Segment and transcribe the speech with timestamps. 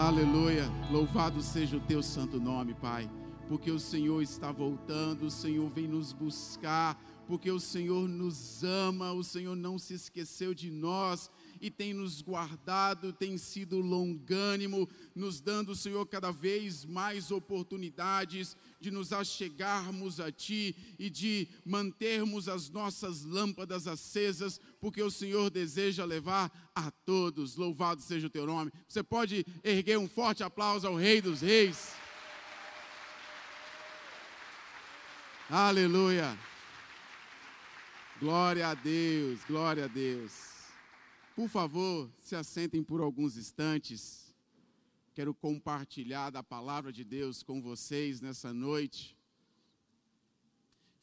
[0.00, 0.64] Aleluia.
[0.92, 3.10] Louvado seja o teu santo nome, Pai.
[3.48, 9.12] Porque o Senhor está voltando, o Senhor vem nos buscar, porque o Senhor nos ama,
[9.12, 11.28] o Senhor não se esqueceu de nós
[11.60, 18.90] e tem nos guardado, tem sido longânimo, nos dando, Senhor, cada vez mais oportunidades de
[18.90, 26.04] nos achegarmos a Ti e de mantermos as nossas lâmpadas acesas, porque o Senhor deseja
[26.04, 27.56] levar a todos.
[27.56, 28.72] Louvado seja o Teu nome.
[28.88, 31.92] Você pode erguer um forte aplauso ao Rei dos Reis.
[35.50, 36.38] Aleluia.
[38.20, 40.47] Glória a Deus, glória a Deus.
[41.38, 44.34] Por favor, se assentem por alguns instantes.
[45.14, 49.16] Quero compartilhar da palavra de Deus com vocês nessa noite.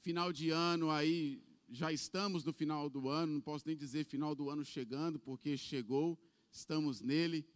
[0.01, 4.35] Final de ano aí, já estamos no final do ano, não posso nem dizer final
[4.35, 6.19] do ano chegando, porque chegou,
[6.51, 7.47] estamos nele.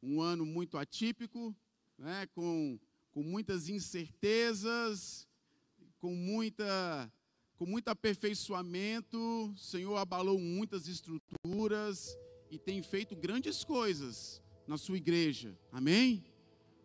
[0.00, 1.52] Um ano muito atípico,
[1.98, 2.78] né, com,
[3.10, 5.26] com muitas incertezas,
[5.98, 7.12] com muita
[7.62, 12.18] com muito aperfeiçoamento, o Senhor abalou muitas estruturas
[12.50, 15.56] e tem feito grandes coisas na sua igreja.
[15.70, 16.24] Amém?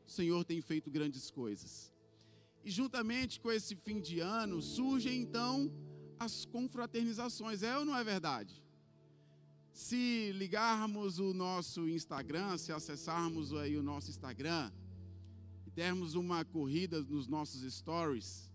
[0.06, 1.92] O Senhor tem feito grandes coisas.
[2.64, 5.74] E juntamente com esse fim de ano, surgem então
[6.20, 7.64] as confraternizações.
[7.64, 8.64] É ou não é verdade?
[9.74, 14.72] Se ligarmos o nosso Instagram, se acessarmos aí o nosso Instagram
[15.66, 18.47] e dermos uma corrida nos nossos stories,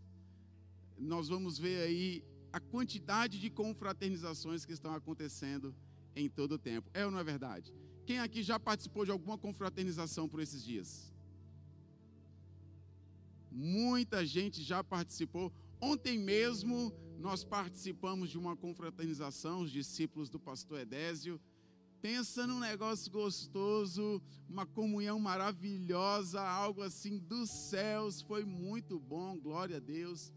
[1.03, 5.75] nós vamos ver aí a quantidade de confraternizações que estão acontecendo
[6.15, 6.91] em todo o tempo.
[6.93, 7.73] É ou não é verdade?
[8.05, 11.13] Quem aqui já participou de alguma confraternização por esses dias?
[13.51, 15.53] Muita gente já participou.
[15.81, 21.41] Ontem mesmo nós participamos de uma confraternização, os discípulos do pastor Edésio.
[22.01, 28.21] Pensa num negócio gostoso, uma comunhão maravilhosa, algo assim dos céus.
[28.21, 30.33] Foi muito bom, glória a Deus.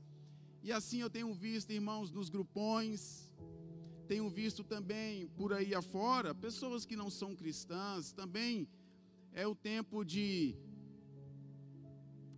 [0.67, 3.31] E assim eu tenho visto, irmãos, nos grupões,
[4.08, 8.67] tenho visto também por aí afora, pessoas que não são cristãs, também
[9.31, 10.58] é o tempo de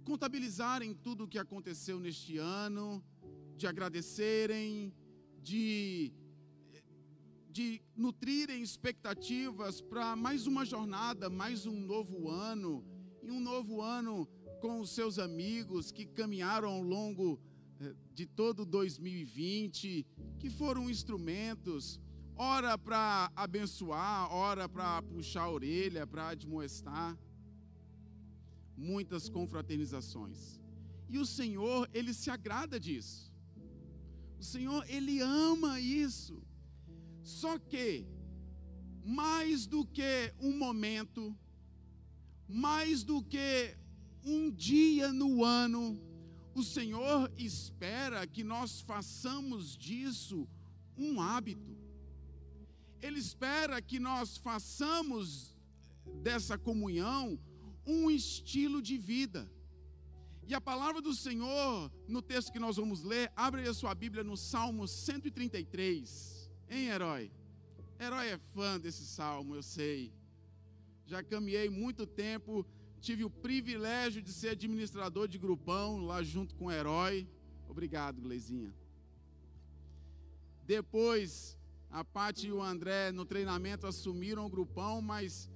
[0.03, 3.01] contabilizarem tudo o que aconteceu neste ano,
[3.55, 4.93] de agradecerem,
[5.41, 6.11] de,
[7.49, 12.83] de nutrirem expectativas para mais uma jornada, mais um novo ano,
[13.23, 14.27] e um novo ano
[14.59, 17.39] com os seus amigos que caminharam ao longo
[18.13, 20.05] de todo 2020,
[20.39, 21.99] que foram instrumentos,
[22.35, 27.17] ora para abençoar, ora para puxar a orelha, para admoestar.
[28.75, 30.59] Muitas confraternizações.
[31.09, 33.33] E o Senhor, ele se agrada disso.
[34.39, 36.43] O Senhor, ele ama isso.
[37.23, 38.05] Só que,
[39.03, 41.35] mais do que um momento,
[42.47, 43.75] mais do que
[44.23, 45.99] um dia no ano,
[46.57, 50.47] o Senhor espera que nós façamos disso
[50.97, 51.77] um hábito.
[52.99, 55.55] Ele espera que nós façamos
[56.23, 57.39] dessa comunhão
[57.85, 59.47] um estilo de vida.
[60.47, 64.23] E a palavra do Senhor, no texto que nós vamos ler, abre a sua Bíblia
[64.23, 66.49] no Salmo 133.
[66.69, 67.31] Hein, herói?
[67.99, 70.11] Herói é fã desse salmo, eu sei.
[71.05, 72.65] Já caminhei muito tempo
[72.99, 77.27] Tive o privilégio de ser administrador de grupão lá junto com o herói.
[77.67, 78.73] Obrigado, Gleizinha.
[80.65, 81.57] Depois,
[81.89, 85.49] a Paty e o André no treinamento assumiram o grupão, mas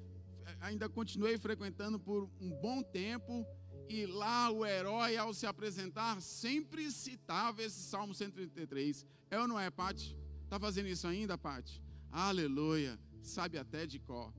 [0.60, 3.46] ainda continuei frequentando por um bom tempo.
[3.90, 9.06] E lá o herói, ao se apresentar, sempre citava esse Salmo 133.
[9.30, 10.16] É ou não é, Paty?
[10.44, 11.84] Está fazendo isso ainda, Paty?
[12.10, 12.98] Aleluia.
[13.22, 14.34] Sabe até de cor.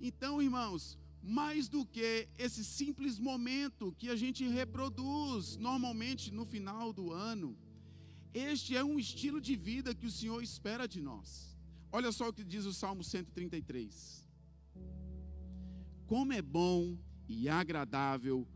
[0.00, 6.92] Então, irmãos, mais do que esse simples momento que a gente reproduz normalmente no final
[6.92, 7.56] do ano.
[8.34, 11.56] Este é um estilo de vida que o Senhor espera de nós.
[11.92, 14.26] Olha só o que diz o Salmo 133.
[16.06, 16.98] Como é bom
[17.28, 18.48] e agradável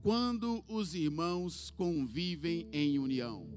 [0.00, 3.48] quando os irmãos convivem em união.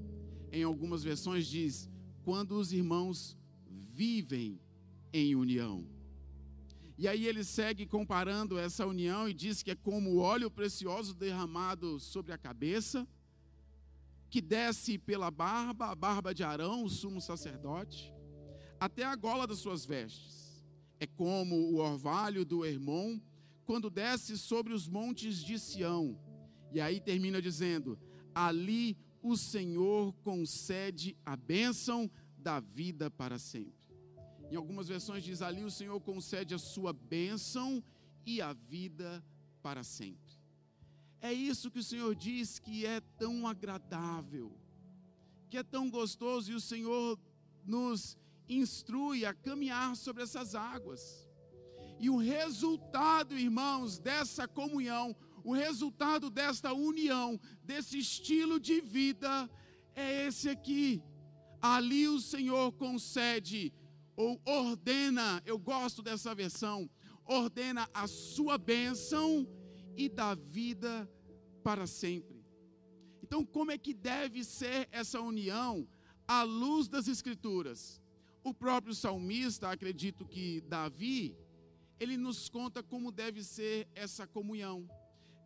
[0.52, 1.88] Em algumas versões diz:
[2.24, 4.60] quando os irmãos vivem
[5.12, 5.97] em união.
[6.98, 11.14] E aí ele segue comparando essa união e diz que é como o óleo precioso
[11.14, 13.06] derramado sobre a cabeça,
[14.28, 18.12] que desce pela barba, a barba de Arão, o sumo sacerdote,
[18.80, 20.60] até a gola das suas vestes.
[20.98, 23.20] É como o orvalho do Hermon,
[23.64, 26.18] quando desce sobre os montes de Sião.
[26.72, 27.96] E aí termina dizendo:
[28.34, 33.77] ali o Senhor concede a bênção da vida para sempre.
[34.50, 37.82] Em algumas versões diz ali: o Senhor concede a sua bênção
[38.24, 39.24] e a vida
[39.62, 40.38] para sempre.
[41.20, 44.52] É isso que o Senhor diz que é tão agradável,
[45.50, 47.18] que é tão gostoso, e o Senhor
[47.64, 48.16] nos
[48.48, 51.28] instrui a caminhar sobre essas águas.
[51.98, 55.14] E o resultado, irmãos, dessa comunhão,
[55.44, 59.50] o resultado desta união, desse estilo de vida,
[59.94, 61.02] é esse aqui.
[61.60, 63.72] Ali o Senhor concede
[64.18, 66.90] ou ordena, eu gosto dessa versão,
[67.24, 69.46] ordena a sua bênção
[69.96, 71.08] e dá vida
[71.62, 72.44] para sempre.
[73.22, 75.86] Então, como é que deve ser essa união
[76.26, 78.02] à luz das Escrituras?
[78.42, 81.38] O próprio salmista, acredito que Davi,
[82.00, 84.90] ele nos conta como deve ser essa comunhão.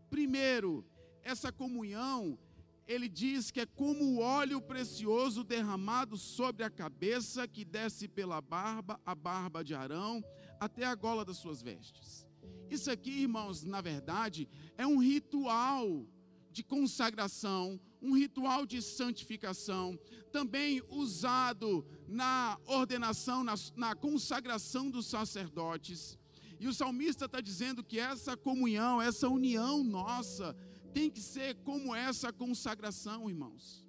[0.09, 0.83] Primeiro,
[1.23, 2.39] essa comunhão,
[2.87, 8.40] ele diz que é como o óleo precioso derramado sobre a cabeça que desce pela
[8.40, 10.25] barba, a barba de Arão,
[10.58, 12.26] até a gola das suas vestes.
[12.70, 16.06] Isso aqui, irmãos, na verdade, é um ritual
[16.50, 19.99] de consagração, um ritual de santificação,
[20.31, 26.19] também usado na ordenação, na, na consagração dos sacerdotes.
[26.61, 30.55] E o salmista está dizendo que essa comunhão, essa união nossa,
[30.93, 33.83] tem que ser como essa consagração, irmãos.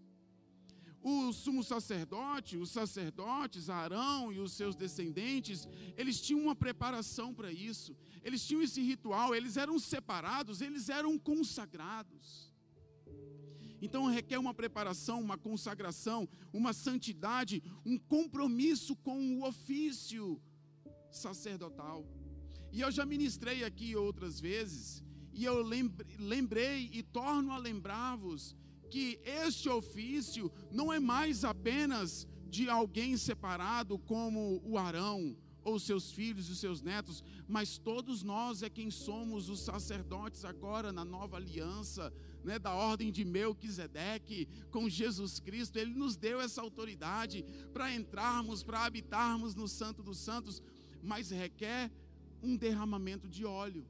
[1.02, 5.68] O sumo sacerdote, os sacerdotes, Arão e os seus descendentes,
[5.98, 11.20] eles tinham uma preparação para isso, eles tinham esse ritual, eles eram separados, eles eram
[11.20, 12.54] consagrados.
[13.82, 20.42] Então requer uma preparação, uma consagração, uma santidade, um compromisso com o ofício
[21.12, 22.08] sacerdotal.
[22.72, 25.04] E eu já ministrei aqui outras vezes,
[25.34, 25.64] e eu
[26.20, 28.56] lembrei e torno a lembrar-vos
[28.90, 36.12] que este ofício não é mais apenas de alguém separado como o Arão, ou seus
[36.12, 41.38] filhos e seus netos, mas todos nós é quem somos os sacerdotes agora na nova
[41.38, 42.14] aliança,
[42.44, 47.44] né, da ordem de Melquisedeque com Jesus Cristo, ele nos deu essa autoridade
[47.74, 50.62] para entrarmos, para habitarmos no Santo dos Santos,
[51.02, 51.90] mas requer
[52.42, 53.88] um derramamento de óleo.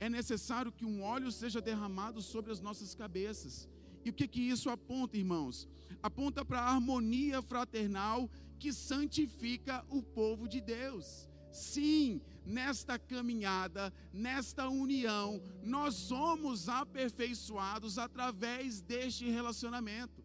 [0.00, 3.68] É necessário que um óleo seja derramado sobre as nossas cabeças.
[4.04, 5.68] E o que que isso aponta, irmãos?
[6.02, 11.28] Aponta para a harmonia fraternal que santifica o povo de Deus.
[11.50, 20.24] Sim, nesta caminhada, nesta união, nós somos aperfeiçoados através deste relacionamento.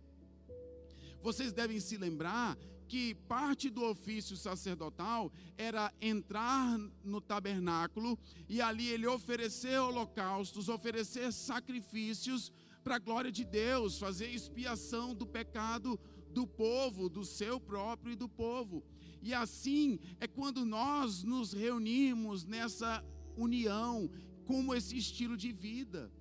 [1.21, 2.57] Vocês devem se lembrar
[2.89, 8.17] que parte do ofício sacerdotal era entrar no tabernáculo
[8.49, 12.51] e ali ele oferecer holocaustos, oferecer sacrifícios
[12.83, 15.99] para a glória de Deus, fazer expiação do pecado
[16.31, 18.83] do povo, do seu próprio e do povo.
[19.21, 23.05] E assim é quando nós nos reunimos nessa
[23.37, 24.09] união,
[24.45, 26.11] como esse estilo de vida.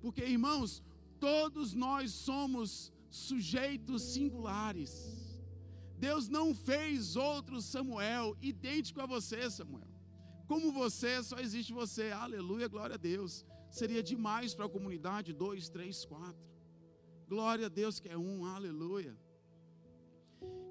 [0.00, 0.82] Porque, irmãos,
[1.20, 5.23] todos nós somos sujeitos singulares.
[6.06, 9.92] Deus não fez outro Samuel idêntico a você, Samuel.
[10.50, 12.06] Como você, só existe você.
[12.10, 13.32] Aleluia, glória a Deus.
[13.70, 16.44] Seria demais para a comunidade, dois, três, quatro.
[17.32, 19.14] Glória a Deus que é um, aleluia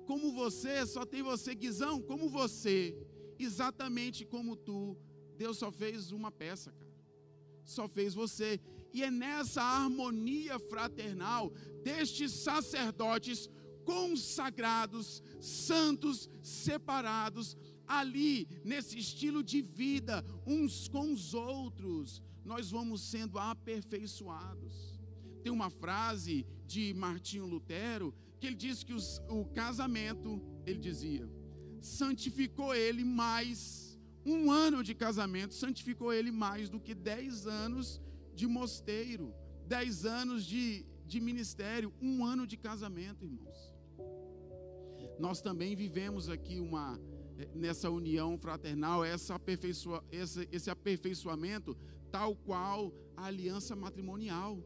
[0.05, 2.95] como você, só tem você, Guizão, como você,
[3.39, 4.97] exatamente como tu,
[5.37, 6.93] Deus só fez uma peça, cara.
[7.65, 8.59] Só fez você.
[8.93, 13.49] E é nessa harmonia fraternal destes sacerdotes
[13.85, 23.37] consagrados, santos, separados, ali, nesse estilo de vida, uns com os outros, nós vamos sendo
[23.37, 24.99] aperfeiçoados.
[25.41, 31.29] Tem uma frase de Martinho Lutero que ele diz que os, o casamento, ele dizia,
[31.81, 38.01] santificou ele mais, um ano de casamento santificou ele mais do que dez anos
[38.33, 39.33] de mosteiro,
[39.67, 43.72] dez anos de, de ministério, um ano de casamento, irmãos.
[45.19, 46.99] Nós também vivemos aqui uma
[47.37, 51.77] eh, nessa união fraternal, essa aperfeiçoa, esse, esse aperfeiçoamento,
[52.11, 54.57] tal qual a aliança matrimonial.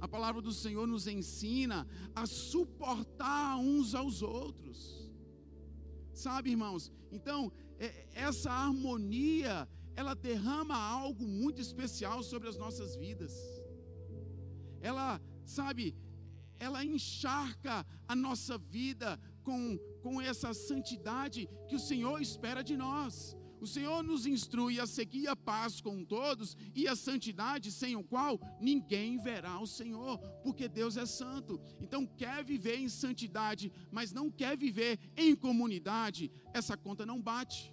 [0.00, 5.10] A palavra do Senhor nos ensina a suportar uns aos outros.
[6.12, 6.92] Sabe, irmãos?
[7.10, 13.32] Então, é, essa harmonia, ela derrama algo muito especial sobre as nossas vidas.
[14.80, 15.94] Ela, sabe,
[16.58, 23.36] ela encharca a nossa vida com, com essa santidade que o Senhor espera de nós.
[23.60, 28.02] O Senhor nos instrui a seguir a paz com todos e a santidade, sem o
[28.02, 31.60] qual ninguém verá o Senhor, porque Deus é santo.
[31.80, 37.72] Então, quer viver em santidade, mas não quer viver em comunidade, essa conta não bate.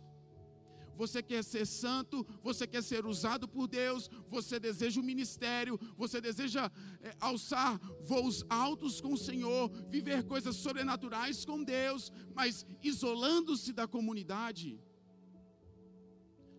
[1.00, 5.80] Você quer ser santo, você quer ser usado por Deus, você deseja o um ministério,
[5.96, 6.70] você deseja
[7.02, 13.88] é, alçar voos altos com o Senhor, viver coisas sobrenaturais com Deus, mas isolando-se da
[13.88, 14.78] comunidade.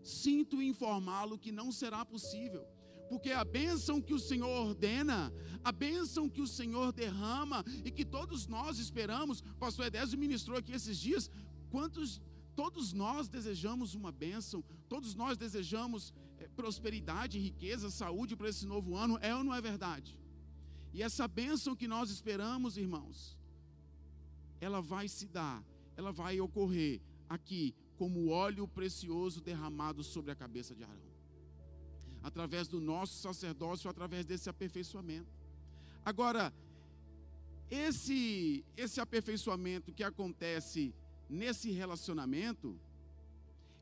[0.02, 2.66] Sinto informá-lo que não será possível
[3.10, 5.32] porque a bênção que o Senhor ordena,
[5.64, 10.72] a bênção que o Senhor derrama e que todos nós esperamos, pastor Edésio ministrou aqui
[10.72, 11.28] esses dias,
[11.70, 12.22] quantos,
[12.60, 18.94] todos nós desejamos uma bênção, todos nós desejamos é, prosperidade, riqueza, saúde para esse novo
[18.94, 20.20] ano, é ou não é verdade?
[20.92, 23.38] E essa bênção que nós esperamos, irmãos,
[24.60, 25.64] ela vai se dar,
[25.96, 27.00] ela vai ocorrer
[27.30, 31.10] aqui, como óleo precioso derramado sobre a cabeça de Arão
[32.22, 35.32] através do nosso sacerdócio, através desse aperfeiçoamento.
[36.04, 36.52] Agora,
[37.70, 40.94] esse, esse aperfeiçoamento que acontece
[41.30, 42.78] nesse relacionamento,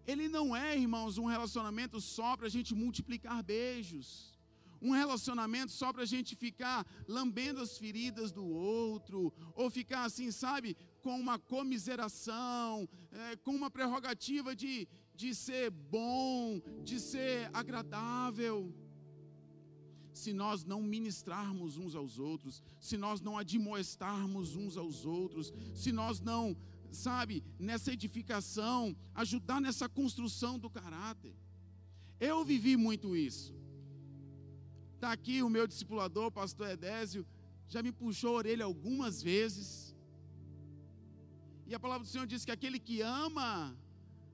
[0.06, 4.38] ele não é, irmãos, um relacionamento só para a gente multiplicar beijos
[4.80, 10.30] um relacionamento só para a gente ficar lambendo as feridas do outro, ou ficar assim,
[10.30, 18.72] sabe, com uma comiseração, é, com uma prerrogativa de, de ser bom, de ser agradável.
[20.12, 25.92] Se nós não ministrarmos uns aos outros, se nós não admoestarmos uns aos outros, se
[25.92, 26.56] nós não,
[26.90, 31.34] sabe, nessa edificação, ajudar nessa construção do caráter.
[32.20, 33.54] Eu vivi muito isso.
[34.94, 37.26] Está aqui o meu discipulador, pastor Edésio,
[37.68, 39.94] já me puxou a orelha algumas vezes.
[41.66, 43.76] E a palavra do Senhor diz que aquele que ama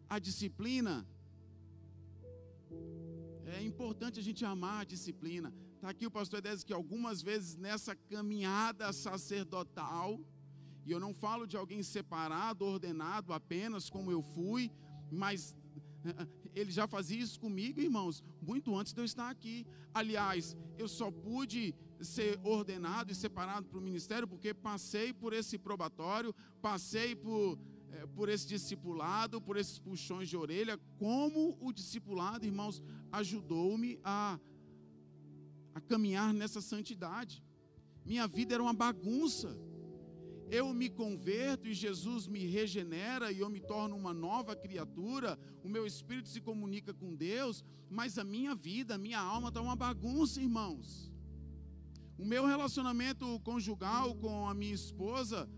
[0.08, 1.06] a disciplina.
[3.46, 5.52] É importante a gente amar a disciplina.
[5.74, 10.18] Está aqui o pastor Edésio que algumas vezes nessa caminhada sacerdotal,
[10.84, 14.70] e eu não falo de alguém separado, ordenado apenas como eu fui,
[15.10, 15.56] mas
[16.54, 19.66] ele já fazia isso comigo, irmãos, muito antes de eu estar aqui.
[19.92, 25.56] Aliás, eu só pude ser ordenado e separado para o ministério porque passei por esse
[25.58, 27.58] probatório, passei por
[27.94, 34.38] é, por esse discipulado, por esses puxões de orelha, como o discipulado, irmãos, ajudou-me a,
[35.74, 37.42] a caminhar nessa santidade.
[38.04, 39.56] Minha vida era uma bagunça.
[40.50, 45.68] Eu me converto e Jesus me regenera e eu me torno uma nova criatura, o
[45.68, 49.76] meu espírito se comunica com Deus, mas a minha vida, a minha alma está uma
[49.76, 51.10] bagunça, irmãos.
[52.16, 55.48] O meu relacionamento conjugal com a minha esposa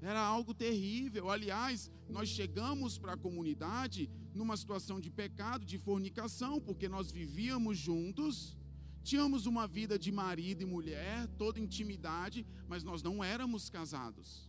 [0.00, 1.30] era algo terrível.
[1.30, 7.78] Aliás, nós chegamos para a comunidade numa situação de pecado, de fornicação, porque nós vivíamos
[7.78, 8.56] juntos,
[9.02, 14.48] tínhamos uma vida de marido e mulher, toda intimidade, mas nós não éramos casados.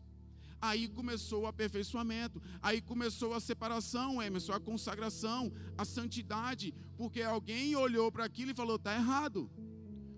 [0.62, 7.76] Aí começou o aperfeiçoamento, aí começou a separação, Emerson, a consagração, a santidade, porque alguém
[7.76, 9.52] olhou para aquilo e falou: está errado.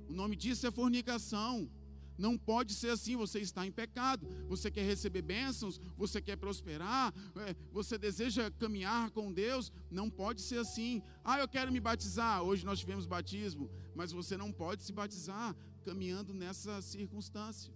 [0.08, 1.68] O nome disso é fornicação.
[2.18, 7.14] Não pode ser assim, você está em pecado, você quer receber bênçãos, você quer prosperar,
[7.38, 11.02] é, você deseja caminhar com Deus, não pode ser assim.
[11.24, 15.56] Ah, eu quero me batizar, hoje nós tivemos batismo, mas você não pode se batizar
[15.84, 17.74] caminhando nessa circunstância.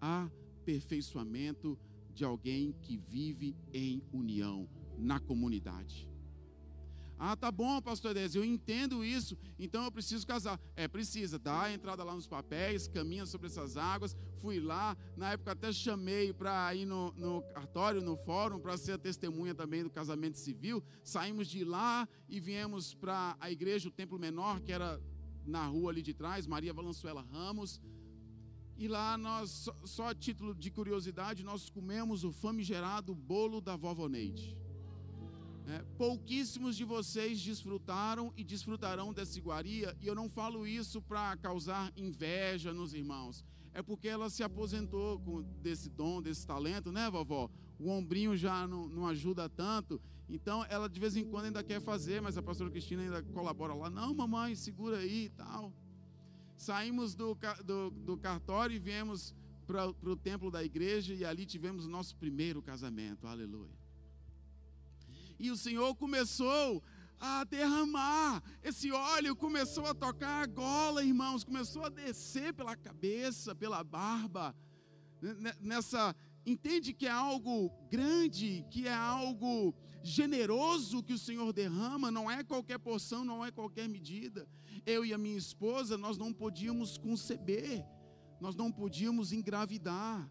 [0.00, 1.78] Aperfeiçoamento
[2.14, 6.11] de alguém que vive em união na comunidade.
[7.24, 10.60] Ah, tá bom, pastor Edésio, eu entendo isso, então eu preciso casar.
[10.74, 14.16] É, precisa, dá a entrada lá nos papéis, caminha sobre essas águas.
[14.40, 18.98] Fui lá, na época até chamei para ir no, no cartório, no fórum, para ser
[18.98, 20.82] testemunha também do casamento civil.
[21.04, 25.00] Saímos de lá e viemos para a igreja, o Templo Menor, que era
[25.46, 27.80] na rua ali de trás, Maria Valenzuela Ramos.
[28.76, 34.08] E lá nós, só, só título de curiosidade, nós comemos o famigerado bolo da vovó
[34.08, 34.60] Neide.
[35.72, 41.34] É, pouquíssimos de vocês desfrutaram e desfrutarão dessa iguaria, e eu não falo isso para
[41.38, 47.08] causar inveja nos irmãos, é porque ela se aposentou com desse dom, desse talento, né,
[47.08, 47.48] vovó?
[47.78, 49.98] O ombrinho já não, não ajuda tanto,
[50.28, 53.72] então ela de vez em quando ainda quer fazer, mas a pastora Cristina ainda colabora
[53.72, 53.88] lá.
[53.88, 55.72] Não, mamãe, segura aí e tal.
[56.54, 59.34] Saímos do, do, do cartório e viemos
[59.66, 63.81] para o templo da igreja, e ali tivemos o nosso primeiro casamento, aleluia
[65.38, 66.82] e o Senhor começou
[67.18, 73.54] a derramar esse óleo, começou a tocar a gola, irmãos, começou a descer pela cabeça,
[73.54, 74.54] pela barba,
[75.60, 76.14] nessa.
[76.44, 79.72] Entende que é algo grande, que é algo
[80.02, 84.48] generoso que o Senhor derrama, não é qualquer porção, não é qualquer medida.
[84.84, 87.84] Eu e a minha esposa, nós não podíamos conceber,
[88.40, 90.28] nós não podíamos engravidar.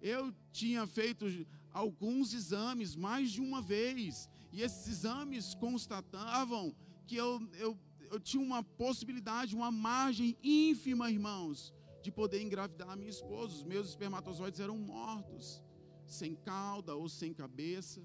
[0.00, 1.26] Eu tinha feito
[1.72, 6.74] alguns exames mais de uma vez, E esses exames constatavam
[7.06, 7.78] que eu, eu,
[8.10, 13.54] eu tinha uma possibilidade, uma margem ínfima, irmãos, de poder engravidar minha esposa.
[13.56, 15.62] Os meus espermatozoides eram mortos,
[16.06, 18.02] sem cauda ou sem cabeça.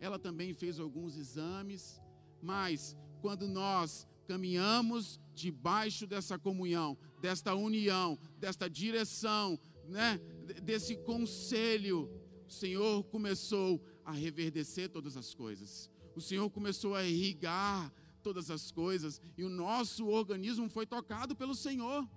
[0.00, 2.00] Ela também fez alguns exames,
[2.42, 10.18] mas quando nós caminhamos debaixo dessa comunhão, desta união, desta direção, né,
[10.62, 12.10] desse conselho,
[12.48, 15.90] o Senhor começou a reverdecer todas as coisas.
[16.14, 21.54] O Senhor começou a irrigar todas as coisas e o nosso organismo foi tocado pelo
[21.54, 22.08] Senhor.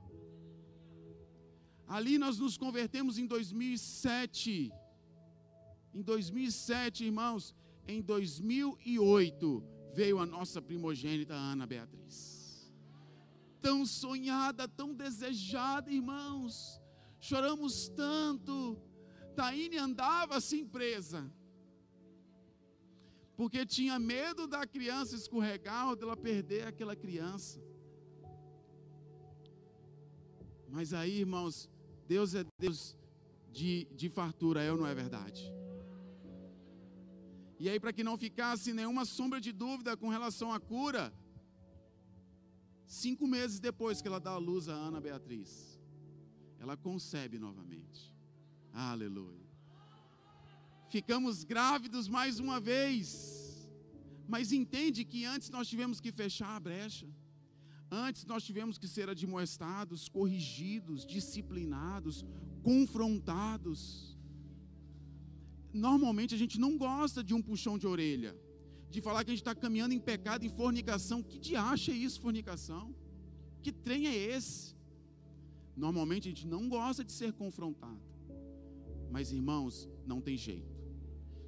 [1.88, 4.72] Ali nós nos convertemos em 2007.
[5.92, 7.56] Em 2007, irmãos,
[7.88, 9.64] em 2008
[9.96, 12.72] veio a nossa primogênita Ana Beatriz.
[13.60, 16.80] Tão sonhada, tão desejada, irmãos.
[17.20, 18.78] Choramos tanto.
[19.36, 21.32] Taine andava assim presa.
[23.40, 27.58] Porque tinha medo da criança escorregar ou dela perder aquela criança.
[30.68, 31.70] Mas aí, irmãos,
[32.06, 32.98] Deus é Deus
[33.50, 35.42] de, de fartura, é ou não é verdade?
[37.58, 41.14] E aí, para que não ficasse nenhuma sombra de dúvida com relação à cura,
[42.86, 45.80] cinco meses depois que ela dá a luz a Ana Beatriz,
[46.60, 48.14] ela concebe novamente.
[48.74, 49.49] Aleluia.
[50.90, 53.70] Ficamos grávidos mais uma vez,
[54.28, 57.08] mas entende que antes nós tivemos que fechar a brecha.
[57.92, 62.26] Antes nós tivemos que ser admoestados, corrigidos, disciplinados,
[62.64, 64.10] confrontados
[65.74, 68.36] normalmente a gente não gosta de um puxão de orelha,
[68.90, 71.22] de falar que a gente está caminhando em pecado, em fornicação.
[71.22, 72.96] Que diacho é isso, fornicação?
[73.62, 74.76] Que trem é esse?
[75.76, 78.02] Normalmente a gente não gosta de ser confrontado.
[79.12, 80.79] Mas irmãos, não tem jeito.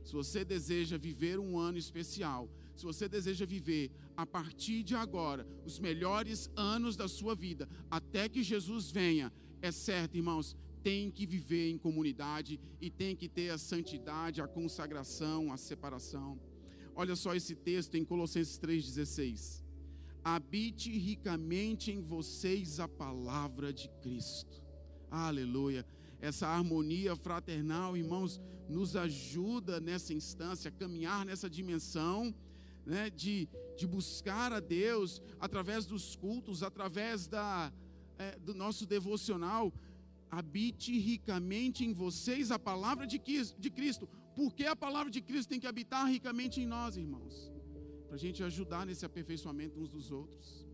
[0.03, 5.48] Se você deseja viver um ano especial, se você deseja viver a partir de agora
[5.65, 11.25] os melhores anos da sua vida, até que Jesus venha, é certo, irmãos, tem que
[11.25, 16.39] viver em comunidade e tem que ter a santidade, a consagração, a separação.
[16.95, 19.63] Olha só esse texto em Colossenses 3,16.
[20.23, 24.62] Habite ricamente em vocês a palavra de Cristo.
[25.10, 25.86] Aleluia.
[26.21, 32.34] Essa harmonia fraternal, irmãos, nos ajuda nessa instância, a caminhar nessa dimensão
[32.86, 37.71] né, de, de buscar a Deus através dos cultos, através da,
[38.17, 39.73] é, do nosso devocional
[40.31, 44.07] habite ricamente em vocês a palavra de Cristo.
[44.34, 47.51] Por que a palavra de Cristo tem que habitar ricamente em nós, irmãos?
[48.07, 50.65] Para a gente ajudar nesse aperfeiçoamento uns dos outros.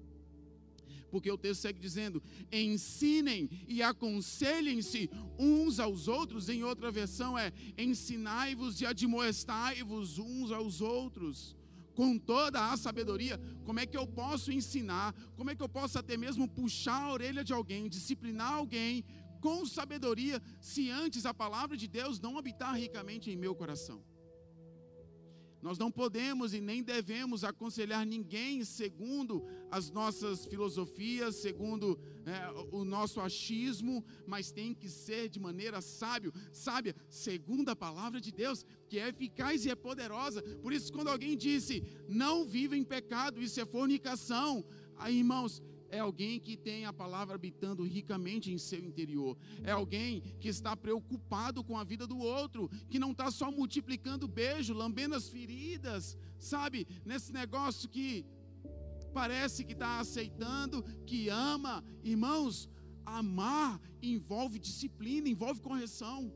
[1.09, 6.49] Porque o texto segue dizendo: ensinem e aconselhem-se uns aos outros.
[6.49, 11.55] Em outra versão é: ensinai-vos e admoestai-vos uns aos outros
[11.97, 15.97] com toda a sabedoria, como é que eu posso ensinar, como é que eu posso
[15.97, 19.03] até mesmo puxar a orelha de alguém, disciplinar alguém
[19.41, 24.03] com sabedoria, se antes a palavra de Deus não habitar ricamente em meu coração.
[25.61, 32.85] Nós não podemos e nem devemos aconselhar ninguém segundo as nossas filosofias, segundo é, o
[32.85, 38.65] nosso achismo, mas tem que ser de maneira sábio, sábia, segundo a palavra de Deus,
[38.87, 40.41] que é eficaz e é poderosa.
[40.61, 44.63] Por isso, quando alguém disse, não viva em pecado, isso é fornicação,
[44.95, 49.37] aí, irmãos, é alguém que tem a palavra habitando ricamente em seu interior.
[49.63, 54.27] É alguém que está preocupado com a vida do outro, que não está só multiplicando
[54.27, 56.87] beijo, lambendo as feridas, sabe?
[57.05, 58.25] Nesse negócio que
[59.13, 61.83] parece que está aceitando, que ama.
[62.03, 62.69] Irmãos,
[63.05, 66.31] amar envolve disciplina, envolve correção.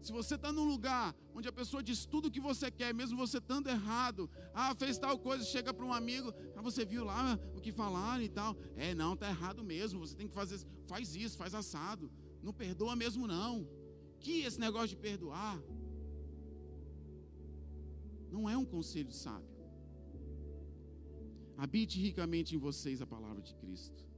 [0.00, 3.16] Se você está num lugar onde a pessoa diz tudo o que você quer, mesmo
[3.16, 7.38] você estando errado, ah, fez tal coisa, chega para um amigo, ah, você viu lá
[7.56, 8.54] o que falaram e tal.
[8.76, 12.10] É, não, está errado mesmo, você tem que fazer, faz isso, faz assado.
[12.42, 13.66] Não perdoa mesmo não.
[14.20, 15.58] Que esse negócio de perdoar
[18.30, 19.48] não é um conselho sábio.
[21.56, 24.09] Habite ricamente em vocês a palavra de Cristo.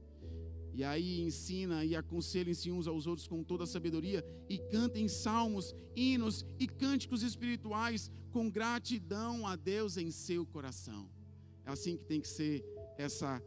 [0.73, 5.75] E aí ensina e aconselhem-se uns aos outros com toda a sabedoria e cantem salmos,
[5.95, 11.07] hinos e cânticos espirituais com gratidão a Deus em seu coração.
[11.63, 12.65] É assim que tem que ser
[12.97, 13.41] essa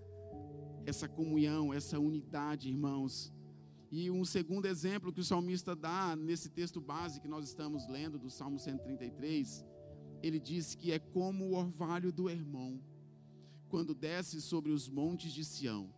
[0.87, 3.33] essa comunhão, essa unidade, irmãos.
[3.91, 8.21] E um segundo exemplo que o salmista dá nesse texto base que nós estamos lendo
[8.21, 9.65] do Salmo 133,
[10.23, 12.81] ele diz que é como o orvalho do irmão
[13.69, 15.93] quando desce sobre os montes de Sião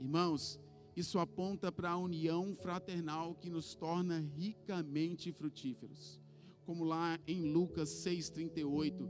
[0.00, 0.58] Irmãos,
[0.96, 6.18] isso aponta para a união fraternal que nos torna ricamente frutíferos.
[6.64, 9.08] como lá em Lucas 6,38,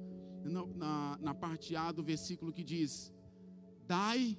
[0.76, 3.12] na, na parte A do versículo que diz:
[3.86, 4.36] Dai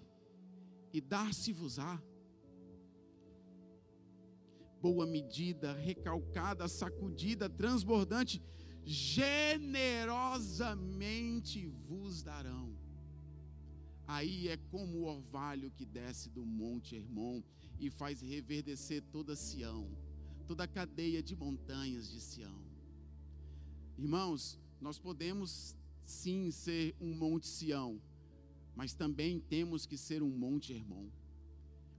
[0.92, 2.02] e dar-se-vos-á.
[4.82, 8.42] Boa medida, recalcada, sacudida, transbordante,
[8.84, 12.71] generosamente vos darão.
[14.12, 17.41] Aí é como o orvalho que desce do monte Hermon
[17.80, 19.89] e faz reverdecer toda Sião,
[20.45, 22.62] toda a cadeia de montanhas de Sião.
[23.97, 28.02] Irmãos, nós podemos sim ser um monte Sião,
[28.76, 31.08] mas também temos que ser um monte Hermon,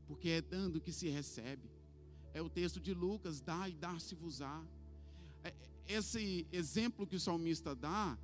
[0.06, 1.70] porque é dando que se recebe.
[2.34, 4.62] É o texto de Lucas: dá e dar-se-vos-á.
[5.42, 5.54] É,
[5.88, 8.18] esse exemplo que o salmista dá,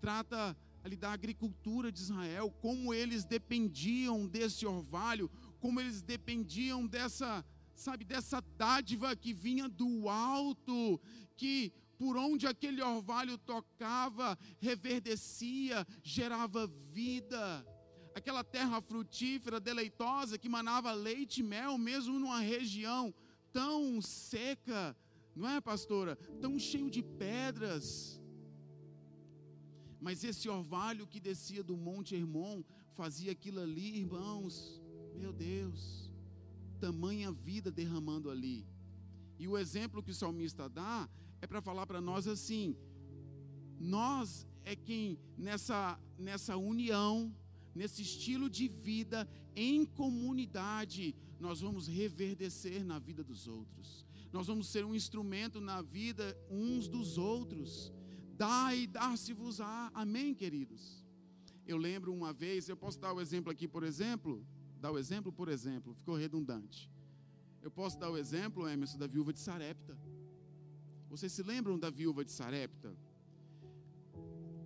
[0.00, 7.44] trata ali da agricultura de Israel, como eles dependiam desse orvalho, como eles dependiam dessa,
[7.74, 11.00] sabe, dessa dádiva que vinha do alto,
[11.36, 17.66] que por onde aquele orvalho tocava, reverdecia, gerava vida.
[18.14, 23.12] Aquela terra frutífera, deleitosa, que manava leite e mel, mesmo numa região
[23.52, 24.96] tão seca,
[25.34, 26.16] não é, pastora?
[26.40, 28.17] Tão cheio de pedras.
[30.00, 32.62] Mas esse orvalho que descia do Monte Hermon
[32.94, 34.80] fazia aquilo ali, irmãos.
[35.14, 36.10] Meu Deus,
[36.78, 38.66] tamanha vida derramando ali.
[39.38, 41.08] E o exemplo que o salmista dá
[41.40, 42.76] é para falar para nós assim:
[43.78, 47.34] nós é quem nessa nessa união,
[47.74, 54.04] nesse estilo de vida em comunidade, nós vamos reverdecer na vida dos outros.
[54.32, 57.92] Nós vamos ser um instrumento na vida uns dos outros.
[58.38, 59.90] Dá e dar-se-vos-á.
[59.92, 61.04] Amém, queridos?
[61.66, 64.46] Eu lembro uma vez, eu posso dar o exemplo aqui, por exemplo?
[64.80, 66.88] Dar o exemplo, por exemplo, ficou redundante.
[67.60, 69.98] Eu posso dar o exemplo, Emerson, da viúva de Sarepta.
[71.08, 72.96] Vocês se lembram da viúva de Sarepta?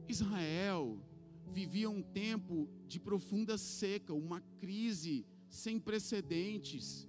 [0.07, 1.01] Israel
[1.51, 7.09] vivia um tempo de profunda seca, uma crise sem precedentes.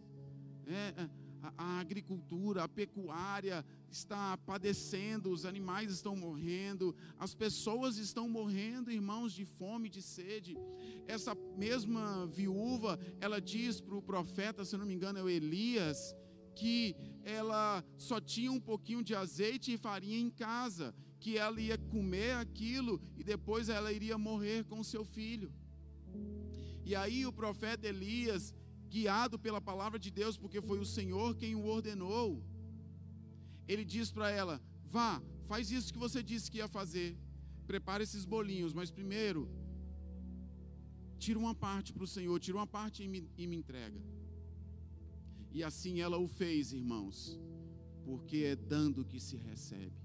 [0.65, 1.09] É,
[1.41, 8.91] a, a agricultura, a pecuária está padecendo, os animais estão morrendo, as pessoas estão morrendo,
[8.91, 10.57] irmãos, de fome, de sede.
[11.07, 16.15] Essa mesma viúva, ela diz para o profeta, se não me engano, é o Elias,
[16.55, 21.77] que ela só tinha um pouquinho de azeite e farinha em casa, que ela ia
[21.77, 25.51] comer aquilo e depois ela iria morrer com seu filho.
[26.85, 28.53] E aí o profeta Elias,
[28.89, 32.43] guiado pela palavra de Deus, porque foi o Senhor quem o ordenou,
[33.67, 37.17] ele diz para ela: vá, faz isso que você disse que ia fazer,
[37.65, 39.49] prepare esses bolinhos, mas primeiro,
[41.17, 44.01] tira uma parte para o Senhor, tira uma parte e me, e me entrega.
[45.51, 47.39] E assim ela o fez, irmãos,
[48.03, 49.95] porque é dando que se recebe.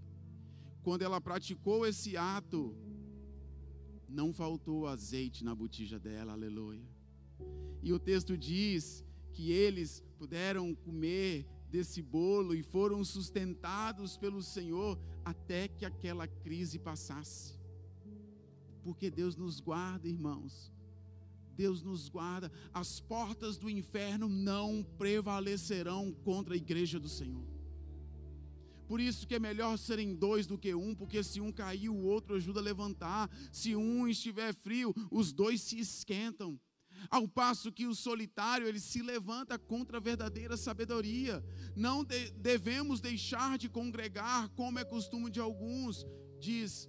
[0.83, 2.77] Quando ela praticou esse ato,
[4.09, 6.87] não faltou azeite na botija dela, aleluia.
[7.83, 14.99] E o texto diz que eles puderam comer desse bolo e foram sustentados pelo Senhor
[15.25, 17.59] até que aquela crise passasse.
[18.83, 20.73] Porque Deus nos guarda, irmãos.
[21.55, 27.45] Deus nos guarda, as portas do inferno não prevalecerão contra a igreja do Senhor.
[28.87, 32.05] Por isso que é melhor serem dois do que um, porque se um cair, o
[32.05, 33.29] outro ajuda a levantar.
[33.53, 36.59] Se um estiver frio, os dois se esquentam.
[37.11, 41.45] Ao passo que o solitário, ele se levanta contra a verdadeira sabedoria.
[41.75, 46.07] Não de, devemos deixar de congregar, como é costume de alguns,
[46.39, 46.89] diz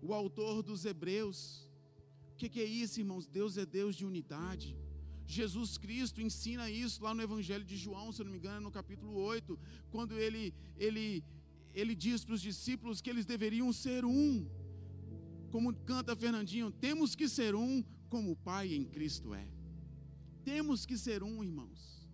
[0.00, 1.68] o autor dos Hebreus.
[2.32, 3.26] O que, que é isso, irmãos?
[3.26, 4.76] Deus é Deus de unidade.
[5.26, 9.14] Jesus Cristo ensina isso lá no Evangelho de João, se não me engano, no capítulo
[9.14, 9.58] 8,
[9.90, 11.24] quando ele, ele,
[11.72, 14.46] ele diz para os discípulos que eles deveriam ser um.
[15.50, 19.46] Como canta Fernandinho, temos que ser um como o Pai em Cristo é.
[20.44, 22.08] Temos que ser um, irmãos.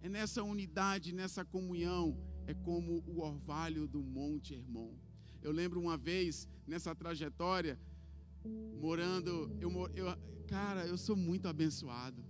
[0.00, 4.94] É nessa unidade, nessa comunhão, é como o orvalho do Monte Hermon.
[5.42, 7.78] Eu lembro uma vez, nessa trajetória,
[8.80, 10.06] morando, eu, eu,
[10.46, 12.24] cara, eu sou muito abençoado.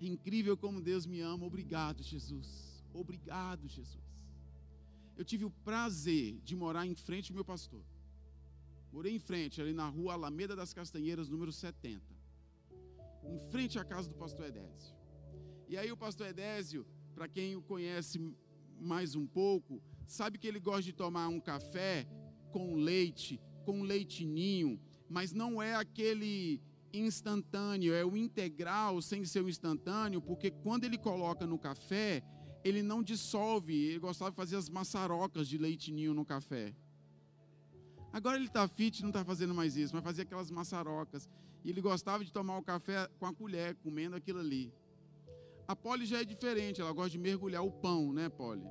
[0.00, 1.46] É incrível como Deus me ama.
[1.46, 2.84] Obrigado, Jesus.
[2.92, 4.04] Obrigado, Jesus.
[5.16, 7.82] Eu tive o prazer de morar em frente ao meu pastor.
[8.94, 12.00] Morei em frente, ali na rua Alameda das Castanheiras, número 70.
[13.24, 14.94] Em frente à casa do pastor Edésio.
[15.66, 18.20] E aí o pastor Edésio, para quem o conhece
[18.78, 22.06] mais um pouco, sabe que ele gosta de tomar um café
[22.52, 24.78] com leite com leitinho,
[25.08, 26.60] mas não é aquele
[26.92, 32.22] instantâneo, é o integral sem ser o instantâneo, porque quando ele coloca no café,
[32.62, 36.72] ele não dissolve, ele gostava de fazer as maçarocas de leite ninho no café.
[38.14, 41.28] Agora ele está fit, não está fazendo mais isso, mas fazia aquelas maçarocas.
[41.64, 44.72] E ele gostava de tomar o café com a colher, comendo aquilo ali.
[45.66, 48.68] A Polly já é diferente, ela gosta de mergulhar o pão, né, Polly?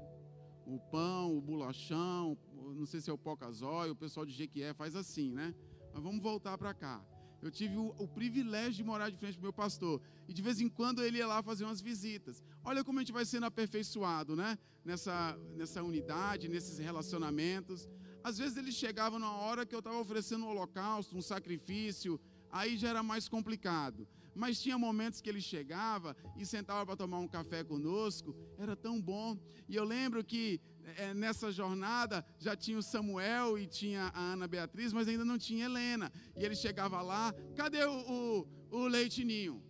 [0.65, 2.37] O pão, o bolachão,
[2.73, 5.53] não sei se é o pocazói, o pessoal de Jequié faz assim, né?
[5.93, 7.03] Mas vamos voltar para cá.
[7.41, 10.01] Eu tive o, o, privilégio de morar de frente para meu pastor.
[10.25, 12.41] E de vez em quando ele ia lá fazer umas visitas.
[12.63, 14.57] Olha como a gente vai sendo aperfeiçoado, né?
[14.85, 17.89] Nessa, nessa unidade, nesses relacionamentos.
[18.23, 22.77] Às vezes ele chegava na hora que eu estava oferecendo um holocausto, um sacrifício, aí
[22.77, 24.07] já era mais complicado.
[24.35, 28.99] Mas tinha momentos que ele chegava e sentava para tomar um café conosco, era tão
[28.99, 29.37] bom.
[29.67, 30.59] E eu lembro que
[30.97, 35.37] é, nessa jornada já tinha o Samuel e tinha a Ana Beatriz, mas ainda não
[35.37, 36.11] tinha Helena.
[36.35, 39.61] E ele chegava lá, cadê o, o, o leitinho?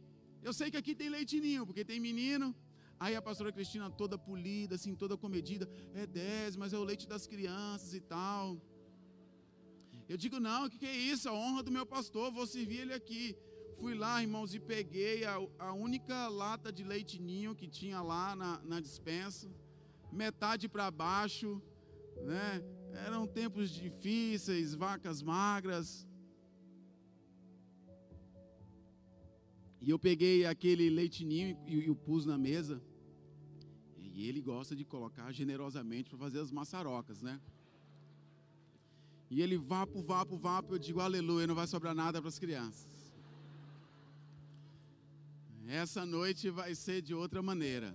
[0.42, 2.56] Eu sei que aqui tem leitinho, porque tem menino,
[3.04, 7.06] Aí a pastora Cristina toda polida, assim, toda comedida, é 10, mas é o leite
[7.06, 8.46] das crianças e tal.
[10.08, 11.28] Eu digo, não, o que, que é isso?
[11.28, 13.36] A honra do meu pastor, vou servir ele aqui.
[13.78, 18.38] Fui lá, irmãos, e peguei a, a única lata de leite ninho que tinha lá
[18.38, 19.52] na, na dispensa,
[20.10, 21.62] metade para baixo,
[22.32, 22.64] né?
[23.06, 26.08] Eram tempos difíceis, vacas magras.
[29.82, 32.82] E eu peguei aquele leitinho e, e o pus na mesa.
[34.14, 37.42] E ele gosta de colocar generosamente para fazer as maçarocas, né?
[39.30, 40.76] E ele vapo, vapo, vapo.
[40.76, 42.92] Eu digo aleluia, não vai sobrar nada para as crianças.
[45.68, 47.90] Essa noite vai ser de outra maneira.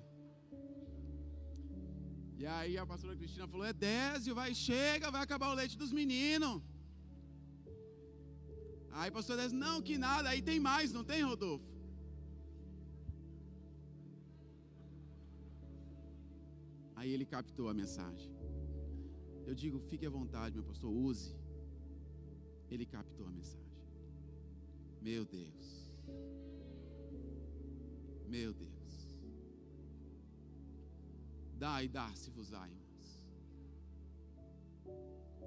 [2.36, 5.92] E aí a pastora Cristina falou: é Désio, vai, chega, vai acabar o leite dos
[5.92, 6.60] meninos.
[8.90, 11.77] Aí o pastor Désio, não, que nada, aí tem mais, não tem, Rodolfo?
[16.98, 18.32] Aí ele captou a mensagem.
[19.46, 21.36] Eu digo, fique à vontade, meu pastor, use.
[22.68, 23.72] Ele captou a mensagem.
[25.00, 25.66] Meu Deus.
[28.26, 28.96] Meu Deus.
[31.56, 33.06] Dá e dar-se-vos-á, irmãos.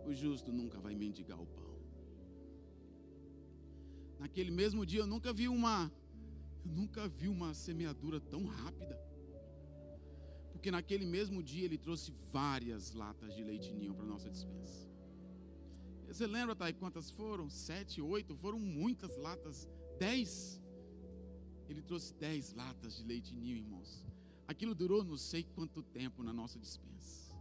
[0.05, 1.75] O justo nunca vai mendigar o pão.
[4.19, 5.91] Naquele mesmo dia eu nunca vi uma
[6.63, 9.10] eu nunca vi uma semeadura tão rápida.
[10.61, 14.87] Porque naquele mesmo dia ele trouxe várias latas de leite ninho para nossa dispensa.
[16.07, 17.49] Você lembra, Thay, quantas foram?
[17.49, 18.35] Sete, oito?
[18.35, 19.67] Foram muitas latas.
[19.97, 20.61] Dez.
[21.67, 24.05] Ele trouxe dez latas de leite ninho, irmãos.
[24.47, 27.35] Aquilo durou não sei quanto tempo na nossa dispensa.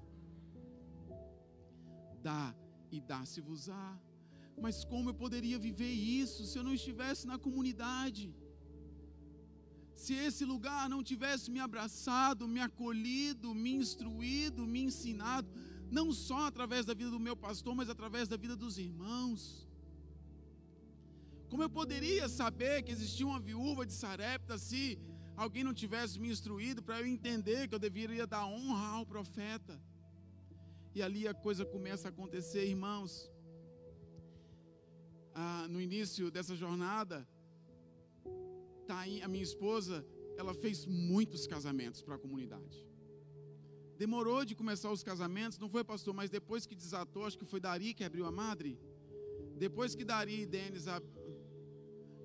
[2.23, 2.57] Dá
[2.91, 4.01] e dá-se-vos-á.
[4.59, 8.35] Mas como eu poderia viver isso se eu não estivesse na comunidade?
[10.03, 15.49] Se esse lugar não tivesse me abraçado, me acolhido, me instruído, me ensinado,
[15.99, 19.41] não só através da vida do meu pastor, mas através da vida dos irmãos.
[21.51, 24.99] Como eu poderia saber que existia uma viúva de Sarepta se
[25.37, 29.79] alguém não tivesse me instruído para eu entender que eu deveria dar honra ao profeta?
[30.95, 33.31] E ali a coisa começa a acontecer, irmãos.
[35.35, 37.29] Ah, no início dessa jornada,
[38.91, 40.05] a minha esposa,
[40.37, 42.87] ela fez muitos casamentos para a comunidade.
[43.97, 47.61] Demorou de começar os casamentos, não foi, pastor, mas depois que desatou, acho que foi
[47.61, 48.79] Dari que abriu a madre.
[49.57, 51.05] Depois que Dari e Denis ab...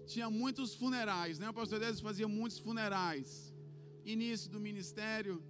[0.06, 1.49] tinha muitos funerais, né?
[1.49, 3.54] O pastor Denis fazia muitos funerais.
[4.06, 5.43] Início do ministério,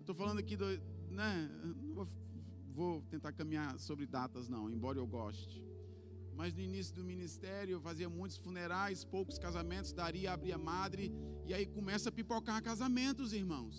[0.00, 0.64] estou falando aqui do,
[1.10, 1.50] né?
[1.62, 2.06] Não
[2.72, 5.66] vou tentar caminhar sobre datas não, embora eu goste
[6.36, 11.10] mas no início do ministério eu fazia muitos funerais, poucos casamentos, daria, abria madre,
[11.46, 13.76] e aí começa a pipocar casamentos, irmãos.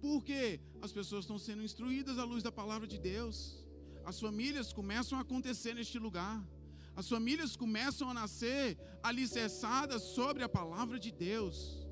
[0.00, 3.64] Porque as pessoas estão sendo instruídas à luz da palavra de Deus.
[4.04, 6.36] As famílias começam a acontecer neste lugar.
[6.96, 11.86] As famílias começam a nascer alicerçadas sobre a palavra de Deus.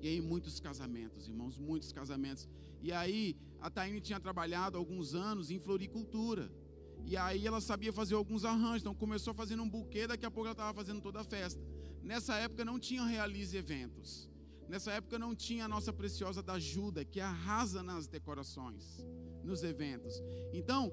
[0.00, 2.48] E aí muitos casamentos, irmãos, muitos casamentos.
[2.80, 6.50] E aí a Taine tinha trabalhado alguns anos em floricultura.
[7.06, 8.82] E aí ela sabia fazer alguns arranjos.
[8.82, 11.60] Então começou fazendo um buquê, daqui a pouco ela estava fazendo toda a festa.
[12.02, 14.28] Nessa época não tinha realize eventos.
[14.68, 19.04] Nessa época não tinha a nossa preciosa da ajuda, que arrasa nas decorações,
[19.42, 20.22] nos eventos.
[20.52, 20.90] Então,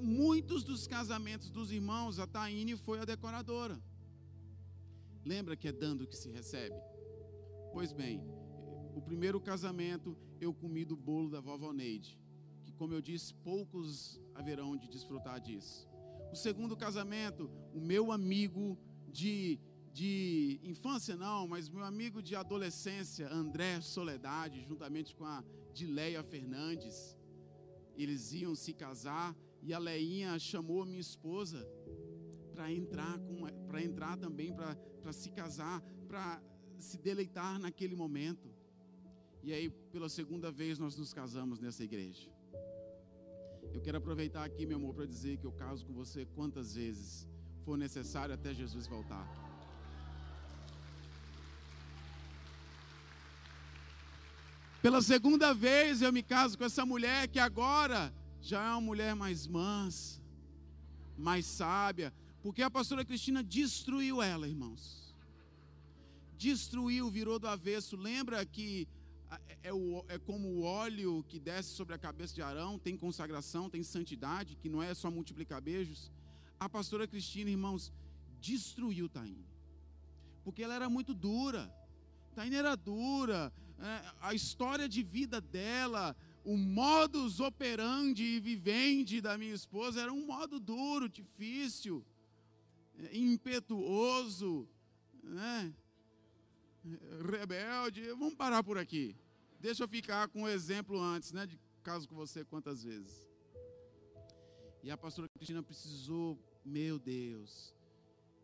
[0.00, 3.78] muitos dos casamentos dos irmãos, a Taine foi a decoradora.
[5.24, 6.74] Lembra que é dando que se recebe?
[7.72, 8.22] Pois bem,
[8.94, 12.21] o primeiro casamento eu comi do bolo da vovó Neide
[12.82, 15.88] como eu disse, poucos haverão de desfrutar disso.
[16.32, 19.60] O segundo casamento, o meu amigo de
[19.92, 27.16] de infância não, mas meu amigo de adolescência, André Soledade, juntamente com a Dileia Fernandes,
[27.94, 31.60] eles iam se casar e a Leinha chamou minha esposa
[32.52, 33.16] para entrar
[33.68, 36.42] para entrar também para se casar, para
[36.80, 38.50] se deleitar naquele momento.
[39.40, 42.41] E aí, pela segunda vez, nós nos casamos nessa igreja.
[43.74, 47.26] Eu quero aproveitar aqui, meu amor, para dizer que eu caso com você quantas vezes
[47.64, 49.26] for necessário até Jesus voltar.
[54.82, 59.14] Pela segunda vez eu me caso com essa mulher que agora já é uma mulher
[59.14, 60.20] mais mansa,
[61.16, 65.14] mais sábia, porque a pastora Cristina destruiu ela, irmãos.
[66.36, 67.96] Destruiu, virou do avesso.
[67.96, 68.88] Lembra que
[69.48, 72.96] é, é, o, é como o óleo que desce sobre a cabeça de Arão, tem
[72.96, 76.10] consagração, tem santidade, que não é só multiplicar beijos.
[76.58, 77.92] A pastora Cristina, irmãos,
[78.40, 79.46] destruiu Taine,
[80.44, 81.72] porque ela era muito dura.
[82.34, 89.36] Taine era dura, é, a história de vida dela, o modus operandi e vivendi da
[89.38, 92.04] minha esposa era um modo duro, difícil,
[92.98, 94.68] é, impetuoso,
[95.22, 95.72] né?
[97.30, 98.08] Rebelde.
[98.10, 99.16] Vamos parar por aqui.
[99.60, 101.46] Deixa eu ficar com o um exemplo antes, né?
[101.46, 103.28] De caso com você quantas vezes.
[104.82, 107.74] E a pastora Cristina precisou, meu Deus.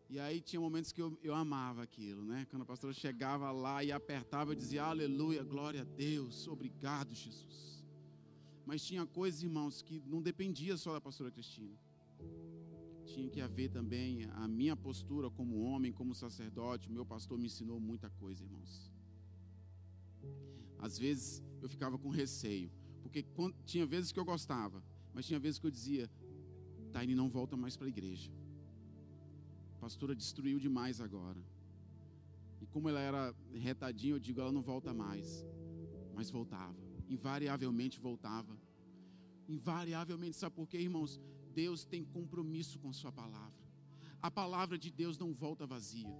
[0.09, 2.47] E aí tinha momentos que eu, eu amava aquilo, né?
[2.49, 7.83] Quando a pastora chegava lá e apertava, eu dizia, aleluia, glória a Deus, obrigado, Jesus.
[8.65, 11.77] Mas tinha coisas, irmãos, que não dependia só da pastora Cristina.
[13.13, 16.91] Tinha que haver também a minha postura como homem, como sacerdote.
[16.91, 18.91] Meu pastor me ensinou muita coisa, irmãos.
[20.77, 25.39] Às vezes eu ficava com receio, porque quando, tinha vezes que eu gostava, mas tinha
[25.39, 26.09] vezes que eu dizia:
[26.91, 28.31] Taine não volta mais para a igreja.
[29.75, 31.41] A pastora destruiu demais agora.
[32.61, 35.45] E como ela era retadinha, eu digo: ela não volta mais.
[36.13, 36.77] Mas voltava,
[37.09, 38.55] invariavelmente voltava.
[39.47, 41.19] Invariavelmente, sabe por quê, irmãos?
[41.53, 43.63] Deus tem compromisso com Sua palavra.
[44.21, 46.13] A palavra de Deus não volta vazia.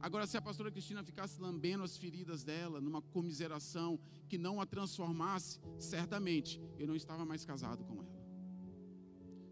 [0.00, 4.66] Agora, se a pastora Cristina ficasse lambendo as feridas dela, numa comiseração que não a
[4.66, 8.22] transformasse, certamente eu não estava mais casado com ela.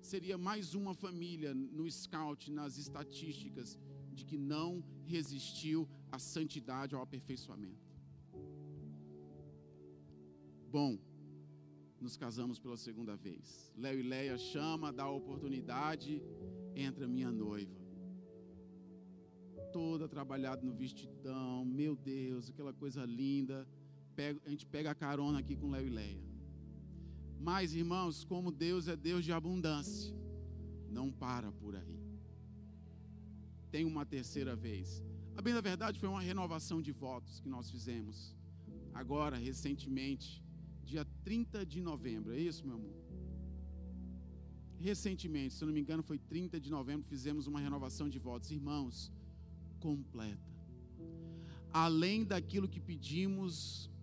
[0.01, 3.79] Seria mais uma família no scout, nas estatísticas,
[4.13, 7.95] de que não resistiu à santidade, ao aperfeiçoamento.
[10.71, 10.99] Bom,
[12.01, 13.73] nos casamos pela segunda vez.
[13.77, 16.23] Léo e Leia chama, dá a oportunidade,
[16.75, 17.81] entra minha noiva
[19.73, 23.67] toda trabalhada no vestidão, meu Deus, aquela coisa linda.
[24.45, 26.23] A gente pega a carona aqui com Léo e Leia.
[27.39, 30.15] Mas, irmãos, como Deus é Deus de abundância,
[30.91, 31.99] não para por aí.
[33.71, 35.03] Tem uma terceira vez.
[35.37, 38.37] A bem da verdade foi uma renovação de votos que nós fizemos.
[38.93, 40.45] Agora, recentemente,
[40.91, 42.97] dia 30 de novembro, é isso, meu amor?
[44.89, 48.51] Recentemente, se não me engano, foi 30 de novembro, fizemos uma renovação de votos.
[48.59, 48.97] Irmãos,
[49.87, 50.51] completa.
[51.87, 53.53] Além daquilo que pedimos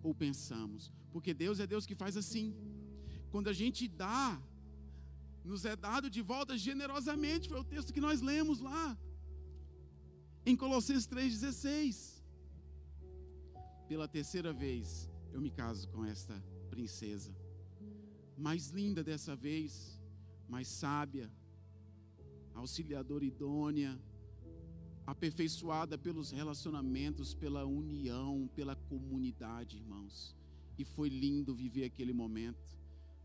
[0.06, 0.82] ou pensamos.
[1.12, 2.46] Porque Deus é Deus que faz assim.
[3.32, 4.22] Quando a gente dá,
[5.50, 7.50] nos é dado de volta generosamente.
[7.52, 8.86] Foi o texto que nós lemos lá.
[10.46, 12.22] Em Colossenses 3,16.
[13.90, 16.34] Pela terceira vez, eu me caso com esta
[16.68, 17.34] princesa.
[18.36, 20.00] Mais linda dessa vez,
[20.48, 21.30] mais sábia,
[22.54, 24.00] auxiliadora idônea,
[25.06, 30.36] aperfeiçoada pelos relacionamentos, pela união, pela comunidade, irmãos.
[30.76, 32.78] E foi lindo viver aquele momento.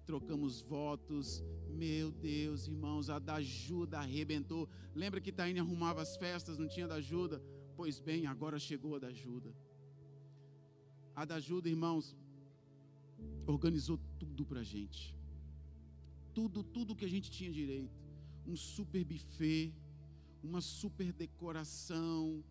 [0.05, 4.67] Trocamos votos, meu Deus, irmãos, a da ajuda arrebentou.
[4.95, 7.41] Lembra que Taine arrumava as festas, não tinha da ajuda?
[7.75, 9.53] Pois bem, agora chegou a da ajuda.
[11.15, 12.15] A da ajuda, irmãos,
[13.45, 15.15] organizou tudo para a gente.
[16.33, 18.01] Tudo, tudo que a gente tinha direito.
[18.45, 19.73] Um super buffet,
[20.41, 22.43] uma super decoração,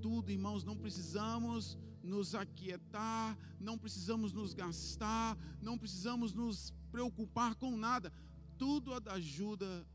[0.00, 7.76] tudo, irmãos, não precisamos nos aquietar, não precisamos nos gastar, não precisamos nos preocupar com
[7.76, 8.12] nada.
[8.58, 9.86] Tudo a da ajuda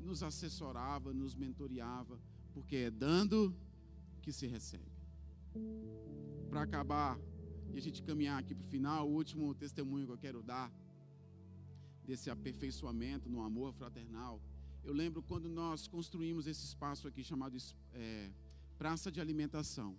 [0.00, 2.20] nos assessorava, nos mentoreava,
[2.52, 3.56] porque é dando
[4.22, 4.92] que se recebe.
[6.48, 7.18] Para acabar
[7.74, 10.72] e a gente caminhar aqui para o final, o último testemunho que eu quero dar
[12.06, 14.40] desse aperfeiçoamento no amor fraternal
[14.84, 17.56] eu lembro quando nós construímos esse espaço aqui chamado
[17.94, 18.30] é,
[18.76, 19.96] Praça de Alimentação.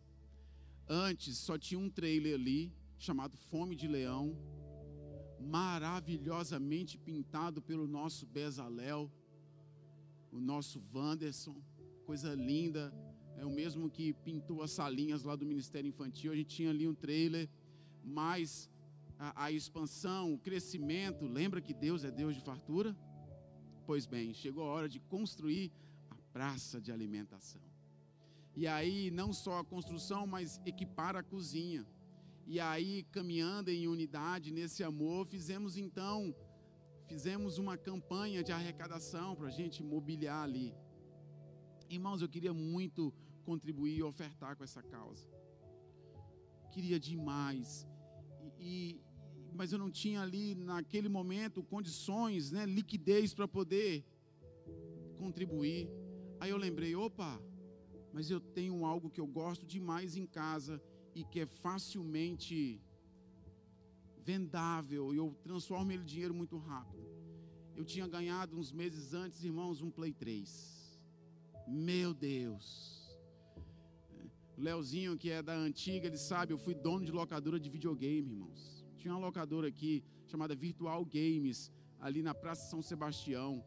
[0.88, 4.38] Antes só tinha um trailer ali chamado Fome de Leão,
[5.39, 9.11] maravilhosamente pintado pelo nosso Bezalel,
[10.32, 11.57] o nosso Wanderson,
[12.05, 12.93] coisa linda,
[13.38, 16.32] é o mesmo que pintou as salinhas lá do Ministério Infantil.
[16.32, 17.49] A gente tinha ali um trailer,
[18.06, 18.70] mas
[19.18, 22.95] a, a expansão, o crescimento, lembra que Deus é Deus de fartura?
[23.86, 25.72] Pois bem, chegou a hora de construir
[26.10, 27.62] a praça de alimentação.
[28.56, 31.86] E aí, não só a construção, mas equipar a cozinha.
[32.47, 36.34] E aí, caminhando em unidade nesse amor, fizemos então,
[37.08, 40.74] fizemos uma campanha de arrecadação para a gente mobiliar ali.
[41.89, 45.28] Irmãos, eu queria muito contribuir e ofertar com essa causa.
[46.72, 47.88] Queria demais.
[48.68, 48.99] E,
[49.53, 54.03] mas eu não tinha ali, naquele momento, condições, né, liquidez para poder
[55.18, 55.88] contribuir.
[56.39, 57.39] Aí eu lembrei: opa,
[58.11, 60.82] mas eu tenho algo que eu gosto demais em casa
[61.13, 62.82] e que é facilmente
[64.24, 67.05] vendável e eu transformo ele em dinheiro muito rápido.
[67.76, 70.99] Eu tinha ganhado uns meses antes, irmãos, um Play 3.
[71.68, 73.05] Meu Deus.
[74.58, 78.86] Leozinho, que é da antiga, ele sabe, eu fui dono de locadora de videogame, irmãos.
[78.97, 83.64] Tinha uma locadora aqui chamada Virtual Games, ali na Praça São Sebastião.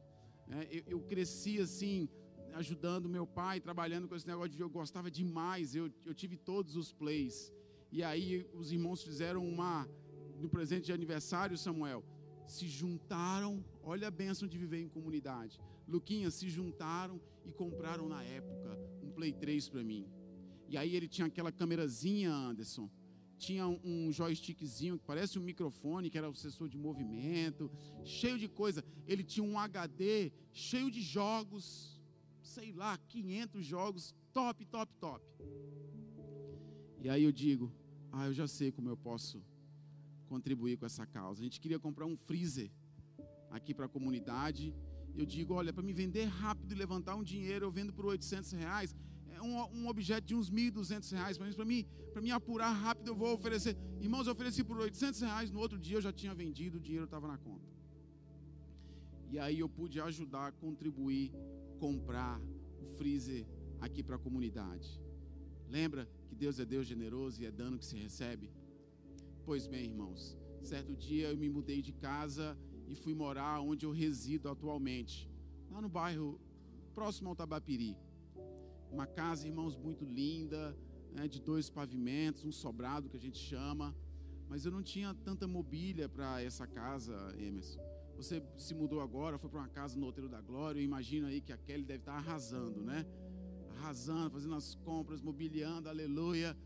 [0.51, 2.09] É, eu, eu, cresci assim,
[2.55, 5.75] ajudando meu pai, trabalhando com esse negócio de eu gostava demais.
[5.75, 7.53] Eu, eu tive todos os plays.
[7.93, 9.89] E aí os irmãos fizeram uma,
[10.41, 12.05] no presente de aniversário, Samuel,
[12.47, 15.61] se juntaram, olha a bênção de viver em comunidade.
[15.87, 20.07] Luquinha se juntaram e compraram na época um Play 3 para mim.
[20.69, 22.91] E aí ele tinha aquela câmerazinha, Anderson.
[23.39, 27.71] Tinha um joystickzinho que parece um microfone, que era o sensor de movimento,
[28.05, 28.85] cheio de coisa.
[29.07, 32.01] Ele tinha um HD cheio de jogos,
[32.43, 35.25] sei lá, 500 jogos, top, top, top.
[37.01, 37.73] E aí eu digo,
[38.11, 39.41] ah, eu já sei como eu posso
[40.27, 41.41] contribuir com essa causa.
[41.41, 42.71] A gente queria comprar um freezer
[43.51, 44.75] aqui para a comunidade
[45.19, 48.53] eu digo, olha, para me vender rápido e levantar um dinheiro, eu vendo por 800
[48.53, 48.95] reais,
[49.41, 53.15] um, um objeto de uns 1.200 reais, mas para mim, para me apurar rápido, eu
[53.15, 53.77] vou oferecer.
[54.01, 57.05] Irmãos, eu ofereci por 800 reais, no outro dia eu já tinha vendido, o dinheiro
[57.05, 57.69] estava na conta.
[59.31, 61.33] E aí eu pude ajudar, contribuir,
[61.79, 62.41] comprar
[62.81, 63.47] o freezer
[63.81, 65.01] aqui para a comunidade.
[65.69, 68.51] Lembra que Deus é Deus generoso e é dano que se recebe?
[69.45, 73.93] Pois bem, irmãos, certo dia eu me mudei de casa e fui morar onde eu
[73.93, 75.31] resido atualmente,
[75.71, 76.41] lá no bairro
[76.95, 77.97] próximo ao Tabapiri.
[78.91, 80.77] Uma casa, irmãos, muito linda,
[81.13, 83.95] né, de dois pavimentos, um sobrado que a gente chama,
[84.49, 87.81] mas eu não tinha tanta mobília para essa casa, Emerson.
[88.17, 91.41] Você se mudou agora, foi para uma casa no Outeiro da Glória, eu imagino aí
[91.41, 93.07] que a Kelly deve estar arrasando, né?
[93.77, 96.57] Arrasando, fazendo as compras, mobiliando, aleluia.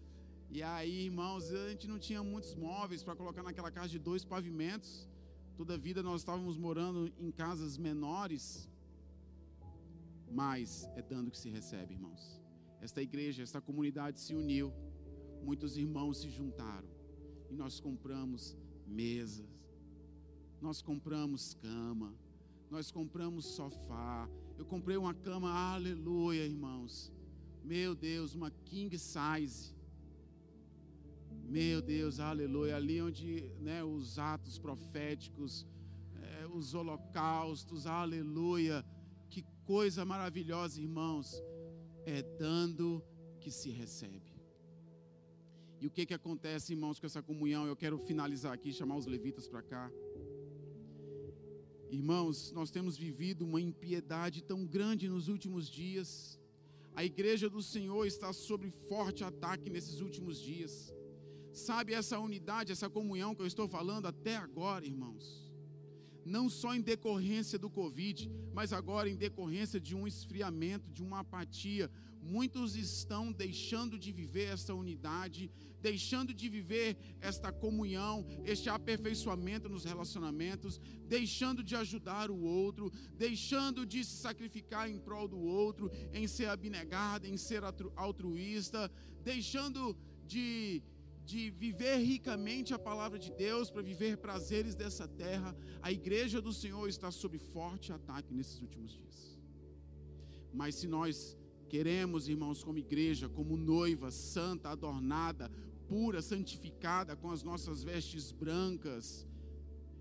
[0.49, 4.25] E aí, irmãos, a gente não tinha muitos móveis para colocar naquela casa de dois
[4.25, 5.09] pavimentos.
[5.57, 8.71] Toda a vida nós estávamos morando em casas menores,
[10.33, 12.41] mas é dando que se recebe, irmãos.
[12.81, 14.73] Esta igreja, esta comunidade se uniu,
[15.43, 16.89] muitos irmãos se juntaram
[17.51, 18.57] e nós compramos
[18.87, 19.47] mesas,
[20.61, 22.15] nós compramos cama,
[22.71, 24.29] nós compramos sofá.
[24.57, 27.13] Eu comprei uma cama, aleluia, irmãos.
[27.63, 29.75] Meu Deus, uma king size.
[31.45, 32.77] Meu Deus, aleluia.
[32.77, 35.67] Ali onde né, os atos proféticos,
[36.23, 38.85] é, os holocaustos, aleluia.
[39.65, 41.41] Coisa maravilhosa, irmãos.
[42.05, 43.03] É dando
[43.41, 44.33] que se recebe.
[45.81, 47.67] E o que, que acontece, irmãos, com essa comunhão?
[47.67, 49.91] Eu quero finalizar aqui, chamar os levitas para cá.
[51.91, 56.41] Irmãos, nós temos vivido uma impiedade tão grande nos últimos dias.
[56.95, 60.95] A igreja do Senhor está sob forte ataque nesses últimos dias.
[61.53, 65.42] Sabe essa unidade, essa comunhão que eu estou falando até agora, irmãos?
[66.25, 71.21] Não só em decorrência do Covid, mas agora em decorrência de um esfriamento, de uma
[71.21, 71.91] apatia.
[72.21, 75.51] Muitos estão deixando de viver essa unidade,
[75.81, 83.85] deixando de viver esta comunhão, este aperfeiçoamento nos relacionamentos, deixando de ajudar o outro, deixando
[83.85, 87.63] de se sacrificar em prol do outro, em ser abnegado, em ser
[87.97, 88.91] altruísta,
[89.25, 90.81] deixando de
[91.33, 96.53] de viver ricamente a palavra de Deus, para viver prazeres dessa terra, a igreja do
[96.53, 99.19] Senhor está sob forte ataque nesses últimos dias.
[100.53, 101.15] Mas se nós
[101.71, 105.51] queremos, irmãos, como igreja, como noiva santa, adornada,
[105.89, 109.27] pura, santificada, com as nossas vestes brancas,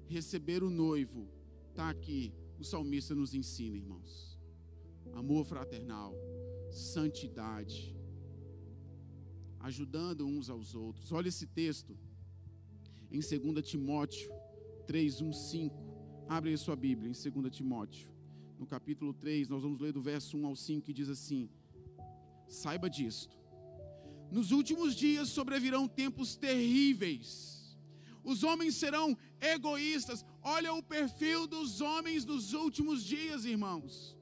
[0.07, 1.29] receber o noivo,
[1.69, 4.37] está aqui, o salmista nos ensina, irmãos.
[5.13, 6.13] Amor fraternal,
[6.71, 7.95] santidade,
[9.63, 11.11] ajudando uns aos outros.
[11.11, 11.97] Olha esse texto
[13.11, 14.31] em 2 Timóteo
[14.87, 15.75] 3, 1, 5.
[16.27, 18.09] Abre a sua Bíblia em 2 Timóteo.
[18.57, 21.49] No capítulo 3, nós vamos ler do verso 1 ao 5 que diz assim:
[22.47, 23.35] saiba disto.
[24.31, 27.77] Nos últimos dias sobrevirão tempos terríveis.
[28.23, 30.23] Os homens serão egoístas.
[30.41, 34.17] Olha o perfil dos homens nos últimos dias, irmãos.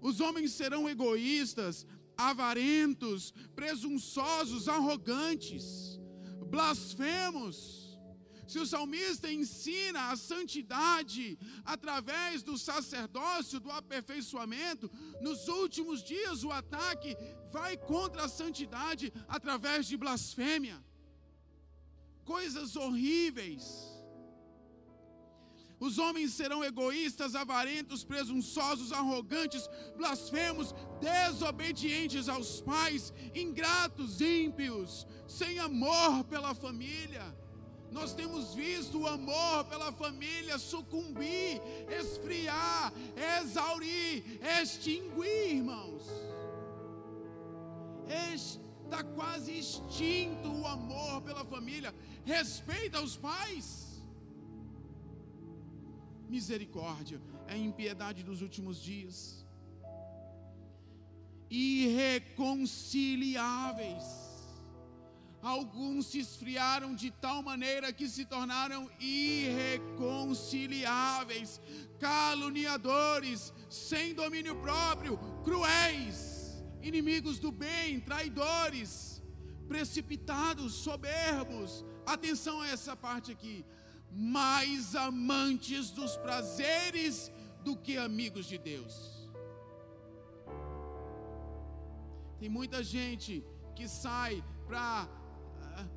[0.00, 1.86] Os homens serão egoístas,
[2.30, 5.98] avarentos, presunçosos, arrogantes,
[6.46, 7.82] blasfemos
[8.52, 14.90] se o salmista ensina a santidade através do sacerdócio, do aperfeiçoamento,
[15.22, 17.16] nos últimos dias o ataque
[17.50, 20.78] vai contra a santidade através de blasfêmia.
[22.26, 23.91] Coisas horríveis.
[25.86, 36.22] Os homens serão egoístas, avarentos, presunçosos, arrogantes, blasfemos, desobedientes aos pais, ingratos, ímpios, sem amor
[36.24, 37.24] pela família
[37.92, 41.60] nós temos visto o amor pela família sucumbir,
[42.00, 42.90] esfriar,
[43.40, 46.02] exaurir, extinguir, irmãos.
[48.34, 51.94] Está quase extinto o amor pela família.
[52.24, 53.91] Respeita os pais.
[56.34, 59.16] Misericórdia é a impiedade dos últimos dias.
[61.50, 64.06] Irreconciliáveis
[65.42, 71.60] alguns se esfriaram de tal maneira que se tornaram irreconciliáveis,
[71.98, 79.20] caluniadores, sem domínio próprio, cruéis, inimigos do bem, traidores,
[79.66, 81.84] precipitados, soberbos.
[82.06, 83.64] Atenção a essa parte aqui.
[84.12, 87.32] Mais amantes dos prazeres
[87.64, 88.94] do que amigos de Deus.
[92.38, 93.44] Tem muita gente
[93.74, 95.08] que sai para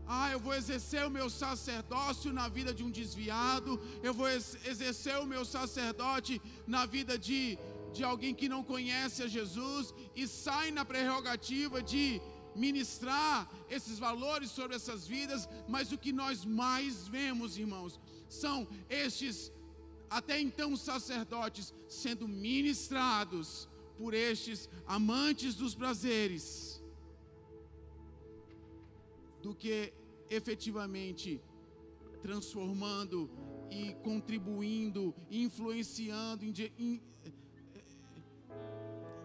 [0.07, 5.17] ah, eu vou exercer o meu sacerdócio na vida de um desviado, eu vou exercer
[5.19, 7.57] o meu sacerdote na vida de,
[7.93, 12.21] de alguém que não conhece a Jesus e sai na prerrogativa de
[12.55, 17.99] ministrar esses valores sobre essas vidas, mas o que nós mais vemos, irmãos,
[18.43, 19.51] são estes
[20.09, 23.67] até então sacerdotes sendo ministrados
[23.97, 26.81] por estes amantes dos prazeres
[29.41, 29.93] do que
[30.29, 31.41] efetivamente
[32.21, 33.29] transformando
[33.69, 36.43] e contribuindo, influenciando.
[36.43, 37.01] In, in,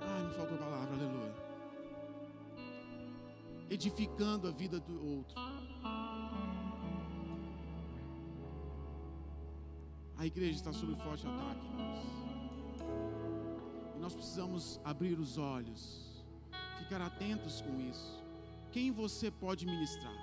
[0.01, 1.35] ai, me faltou a palavra, aleluia.
[3.71, 5.35] Edificando a vida do outro.
[10.21, 12.05] A igreja está sob forte ataque, irmãos.
[13.97, 16.23] E nós precisamos abrir os olhos,
[16.79, 18.21] ficar atentos com isso
[18.71, 20.19] quem você pode ministrar.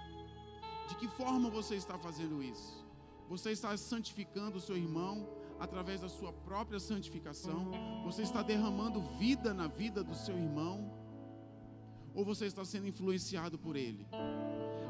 [0.88, 2.86] De que forma você está fazendo isso?
[3.28, 5.28] Você está santificando o seu irmão
[5.60, 7.72] através da sua própria santificação?
[8.06, 10.78] Você está derramando vida na vida do seu irmão?
[12.14, 14.08] Ou você está sendo influenciado por ele?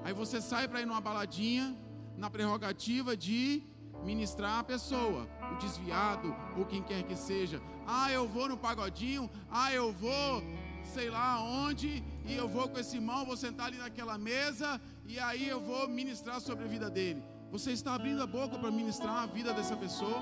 [0.03, 1.75] Aí você sai para ir numa baladinha
[2.17, 3.63] na prerrogativa de
[4.09, 7.61] ministrar a pessoa, o desviado ou quem quer que seja.
[7.85, 10.41] Ah, eu vou no pagodinho, ah, eu vou
[10.93, 15.19] sei lá onde, e eu vou com esse irmão, vou sentar ali naquela mesa, e
[15.19, 17.21] aí eu vou ministrar sobre a vida dele.
[17.51, 20.21] Você está abrindo a boca para ministrar a vida dessa pessoa?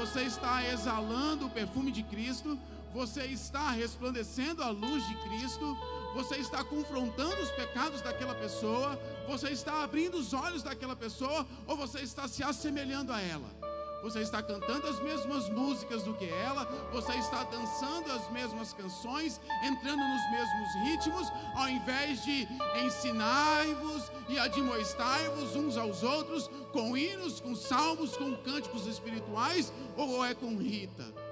[0.00, 2.58] Você está exalando o perfume de Cristo?
[2.94, 5.76] Você está resplandecendo a luz de Cristo?
[6.14, 8.98] Você está confrontando os pecados daquela pessoa?
[9.26, 11.44] Você está abrindo os olhos daquela pessoa?
[11.66, 13.74] Ou você está se assemelhando a ela?
[14.04, 19.40] você está cantando as mesmas músicas do que ela, você está dançando as mesmas canções,
[19.62, 22.46] entrando nos mesmos ritmos, ao invés de
[22.84, 30.34] ensinar-vos e admoestar-vos uns aos outros com hinos, com salmos, com cânticos espirituais, ou é
[30.34, 31.23] com Rita?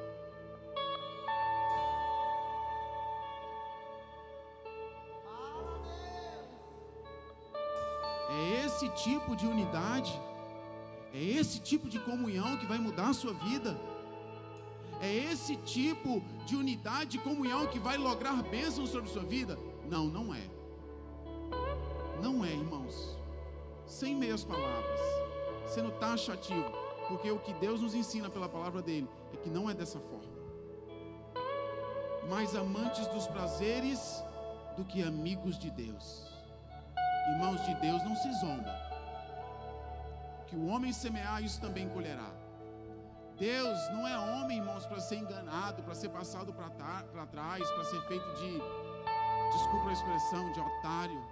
[8.42, 10.12] É esse tipo de unidade
[11.14, 13.78] é esse tipo de comunhão que vai mudar a sua vida.
[15.00, 19.58] É esse tipo de unidade, de comunhão que vai lograr bênçãos sobre a sua vida?
[19.88, 20.48] Não, não é.
[22.22, 23.18] Não é, irmãos.
[23.86, 25.00] Sem meias palavras,
[25.66, 26.72] sendo taxativo,
[27.08, 30.32] porque o que Deus nos ensina pela palavra dele é que não é dessa forma.
[32.30, 34.22] Mais amantes dos prazeres
[34.76, 36.31] do que amigos de Deus.
[37.30, 38.92] Irmãos de Deus não se zomba
[40.52, 42.30] que o homem semear, isso também colherá.
[43.38, 48.02] Deus não é homem, irmãos, para ser enganado, para ser passado para trás, para ser
[48.02, 48.60] feito de,
[49.50, 51.24] desculpa a expressão, de otário.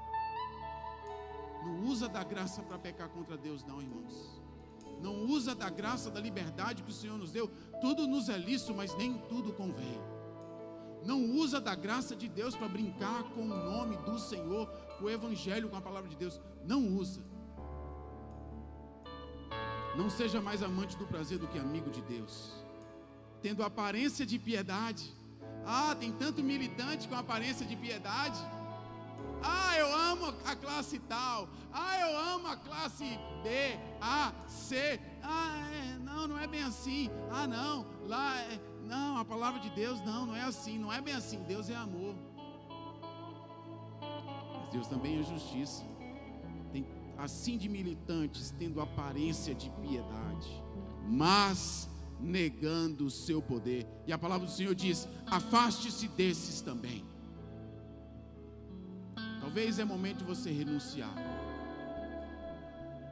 [1.63, 4.41] Não usa da graça para pecar contra Deus, não, irmãos.
[5.03, 7.47] Não usa da graça, da liberdade que o Senhor nos deu.
[7.83, 10.01] Tudo nos é lícito, mas nem tudo convém.
[11.05, 14.67] Não usa da graça de Deus para brincar com o nome do Senhor,
[15.05, 16.41] o Evangelho, com a palavra de Deus.
[16.65, 17.23] Não usa.
[19.97, 22.53] Não seja mais amante do prazer do que amigo de Deus.
[23.43, 25.15] Tendo aparência de piedade.
[25.67, 28.41] Ah, tem tanto militante com aparência de piedade.
[29.43, 31.49] Ah, eu amo a classe tal.
[31.73, 35.01] Ah, eu amo a classe B, A, C.
[35.23, 37.11] Ah, é, não, não é bem assim.
[37.31, 38.61] Ah, não, lá é.
[38.85, 40.79] Não, a palavra de Deus não, não é assim.
[40.79, 41.43] Não é bem assim.
[41.45, 42.15] Deus é amor.
[44.71, 45.85] Deus também é justiça.
[46.73, 46.87] Tem
[47.19, 50.63] assim de militantes tendo aparência de piedade,
[51.07, 51.89] mas
[52.21, 53.87] negando o seu poder.
[54.07, 57.05] E a palavra do Senhor diz: afaste-se desses também.
[59.41, 61.13] Talvez é momento de você renunciar.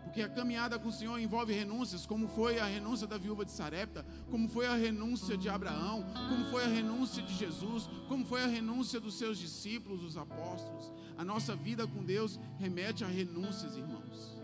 [0.08, 3.50] Porque a caminhada com o Senhor envolve renúncias, como foi a renúncia da viúva de
[3.50, 8.42] Sarepta, como foi a renúncia de Abraão, como foi a renúncia de Jesus, como foi
[8.42, 10.90] a renúncia dos seus discípulos, os apóstolos.
[11.18, 14.40] A nossa vida com Deus remete a renúncias, irmãos.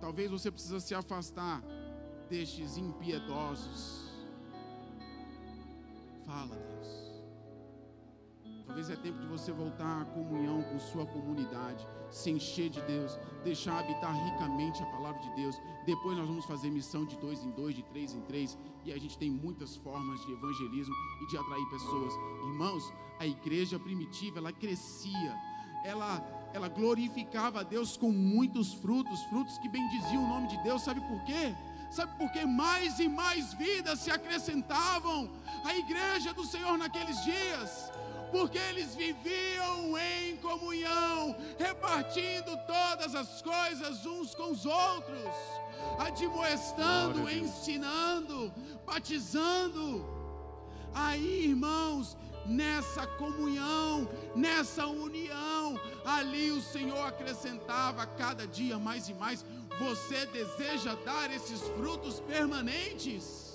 [0.00, 1.62] Talvez você precisa se afastar
[2.30, 4.10] destes impiedosos.
[6.24, 7.10] Fala, Deus.
[8.66, 13.18] Talvez é tempo de você voltar à comunhão com sua comunidade, se encher de Deus,
[13.44, 15.60] deixar habitar ricamente a palavra de Deus.
[15.86, 18.98] Depois nós vamos fazer missão de dois em dois, de três em três, e a
[18.98, 22.12] gente tem muitas formas de evangelismo e de atrair pessoas.
[22.44, 25.34] Irmãos, a igreja primitiva, ela crescia,
[25.84, 30.82] ela ela glorificava a Deus com muitos frutos, frutos que bendiziam o nome de Deus.
[30.82, 31.54] Sabe por quê?
[31.92, 32.44] Sabe por quê?
[32.44, 35.30] Mais e mais vidas se acrescentavam
[35.64, 37.92] à igreja do Senhor naqueles dias
[38.30, 45.34] porque eles viviam em comunhão, repartindo todas as coisas uns com os outros,
[45.98, 48.52] admoestando, ensinando,
[48.86, 50.04] batizando.
[50.94, 52.16] Aí, irmãos,
[52.46, 59.44] nessa comunhão, nessa união, ali o Senhor acrescentava cada dia mais e mais.
[59.78, 63.49] Você deseja dar esses frutos permanentes?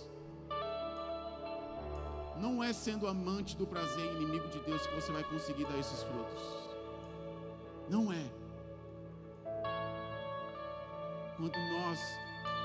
[2.40, 5.78] Não é sendo amante do prazer e inimigo de Deus que você vai conseguir dar
[5.78, 6.44] esses frutos.
[7.90, 8.26] Não é.
[11.38, 12.00] Quando nós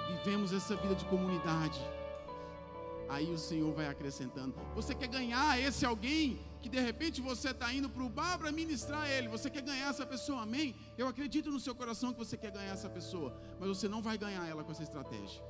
[0.08, 1.80] vivemos essa vida de comunidade,
[3.08, 4.54] aí o Senhor vai acrescentando.
[4.74, 8.52] Você quer ganhar esse alguém que de repente você está indo para o bar para
[8.52, 10.74] ministrar ele, você quer ganhar essa pessoa, amém?
[10.98, 14.18] Eu acredito no seu coração que você quer ganhar essa pessoa, mas você não vai
[14.18, 15.42] ganhar ela com essa estratégia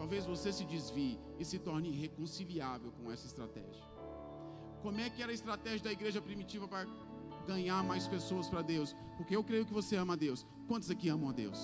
[0.00, 3.84] talvez você se desvie e se torne irreconciliável com essa estratégia.
[4.80, 6.86] Como é que era a estratégia da igreja primitiva para
[7.46, 8.96] ganhar mais pessoas para Deus?
[9.18, 10.46] Porque eu creio que você ama a Deus.
[10.66, 11.58] Quantos aqui amam a Deus?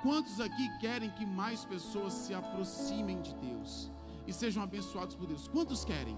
[0.00, 3.90] Quantos aqui querem que mais pessoas se aproximem de Deus
[4.24, 5.48] e sejam abençoados por Deus?
[5.48, 6.16] Quantos querem?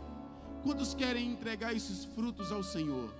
[0.62, 3.10] Quantos querem entregar esses frutos ao Senhor?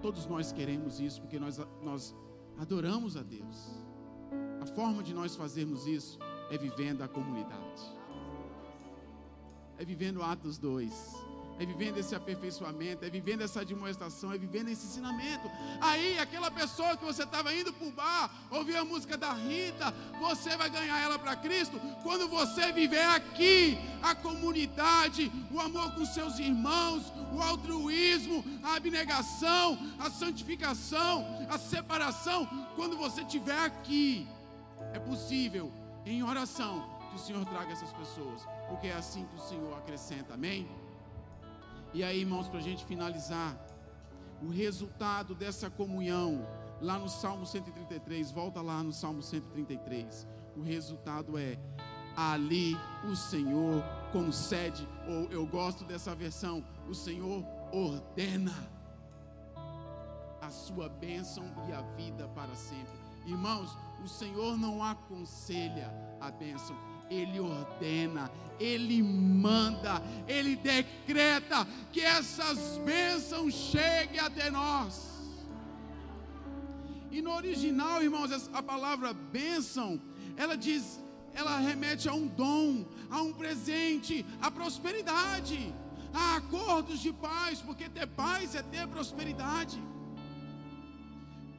[0.00, 2.14] Todos nós queremos isso porque nós, nós
[2.56, 3.56] adoramos a Deus.
[4.60, 6.16] A forma de nós fazermos isso
[6.50, 7.82] é vivendo a comunidade.
[9.78, 11.30] É vivendo Atos 2.
[11.60, 15.50] É vivendo esse aperfeiçoamento, é vivendo essa demonstração, é vivendo esse ensinamento.
[15.78, 19.92] Aí, aquela pessoa que você estava indo para o bar, ouvir a música da Rita,
[20.18, 26.06] você vai ganhar ela para Cristo quando você viver aqui a comunidade, o amor com
[26.06, 32.46] seus irmãos, o altruísmo, a abnegação, a santificação, a separação.
[32.74, 34.26] Quando você estiver aqui,
[34.94, 35.70] é possível
[36.04, 40.34] em oração, que o Senhor traga essas pessoas, porque é assim que o Senhor acrescenta,
[40.34, 40.68] amém?
[41.92, 43.56] E aí, irmãos, para a gente finalizar,
[44.42, 46.46] o resultado dessa comunhão,
[46.80, 50.26] lá no Salmo 133, volta lá no Salmo 133,
[50.56, 51.58] o resultado é:
[52.16, 53.82] ali o Senhor
[54.12, 58.54] concede, ou eu gosto dessa versão, o Senhor ordena
[60.40, 62.98] a sua bênção e a vida para sempre.
[63.26, 66.76] Irmãos, o Senhor não aconselha a bênção,
[67.08, 75.10] Ele ordena, Ele manda, Ele decreta que essas bênçãos cheguem até nós.
[77.10, 80.00] E no original, irmãos, a palavra bênção,
[80.36, 81.00] ela diz,
[81.34, 85.74] ela remete a um dom, a um presente, a prosperidade,
[86.14, 89.82] a acordos de paz, porque ter paz é ter prosperidade.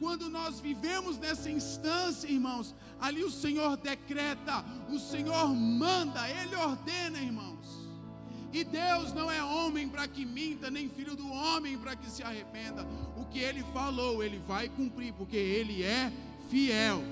[0.02, 7.20] Quando nós vivemos nessa instância, irmãos, ali o Senhor decreta, o Senhor manda, Ele ordena,
[7.20, 7.88] irmãos.
[8.52, 12.24] E Deus não é homem para que minta, nem filho do homem para que se
[12.24, 12.84] arrependa.
[13.16, 16.12] O que Ele falou, Ele vai cumprir, porque Ele é
[16.50, 17.04] fiel.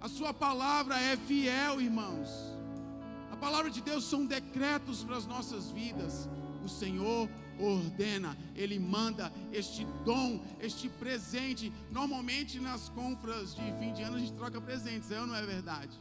[0.00, 2.28] A Sua palavra é fiel, irmãos.
[3.30, 6.28] A palavra de Deus são decretos para as nossas vidas.
[6.64, 7.30] O Senhor
[7.60, 11.72] ordena, Ele manda este dom, este presente.
[11.90, 15.44] Normalmente nas compras de fim de ano a gente troca presentes, é ou não é
[15.44, 15.98] verdade?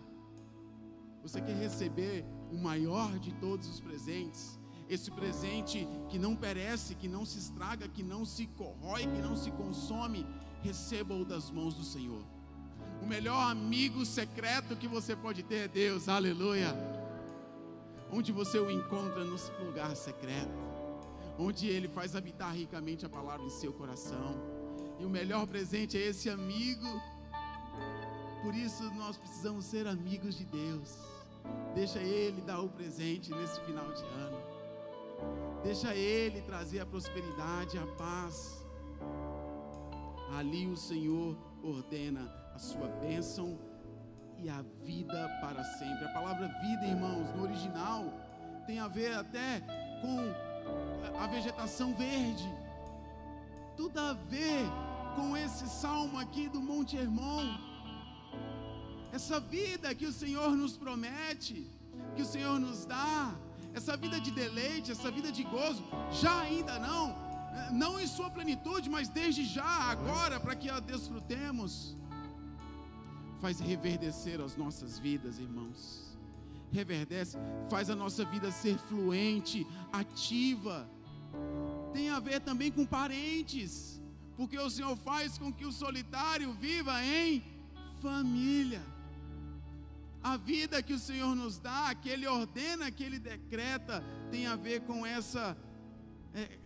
[1.22, 4.58] Você quer receber o maior de todos os presentes?
[4.89, 9.36] Esse presente que não perece, que não se estraga, que não se corrói, que não
[9.36, 10.26] se consome,
[10.64, 12.24] receba-o das mãos do Senhor.
[13.01, 16.74] O melhor amigo secreto que você pode ter é Deus, aleluia.
[18.12, 19.36] Onde você o encontra no
[19.66, 20.66] lugar secreto,
[21.38, 24.35] onde ele faz habitar ricamente a palavra em seu coração.
[24.99, 26.88] E o melhor presente é esse amigo.
[28.41, 30.97] Por isso nós precisamos ser amigos de Deus.
[31.75, 34.38] Deixa ele dar o presente nesse final de ano.
[35.63, 38.65] Deixa ele trazer a prosperidade, a paz.
[40.38, 43.57] Ali o Senhor ordena a sua bênção
[44.38, 46.05] e a vida para sempre.
[46.05, 48.05] A palavra vida, irmãos, no original,
[48.65, 49.61] tem a ver até
[50.01, 50.46] com
[51.20, 52.49] a vegetação verde.
[53.76, 54.65] Tudo a ver
[55.15, 57.47] com esse salmo aqui do Monte Hermon.
[59.11, 61.70] Essa vida que o Senhor nos promete,
[62.15, 63.36] que o Senhor nos dá,
[63.74, 67.15] essa vida de deleite, essa vida de gozo, já ainda não,
[67.72, 71.95] não em sua plenitude, mas desde já, agora, para que a desfrutemos
[73.39, 76.07] faz reverdecer as nossas vidas, irmãos.
[76.72, 77.38] Reverdece,
[77.70, 80.89] faz a nossa vida ser fluente, ativa.
[81.93, 84.01] Tem a ver também com parentes,
[84.36, 87.43] porque o Senhor faz com que o solitário viva em
[88.01, 88.82] família.
[90.22, 94.55] A vida que o Senhor nos dá, que Ele ordena, que Ele decreta, tem a
[94.55, 95.57] ver com essa
[96.34, 96.59] é,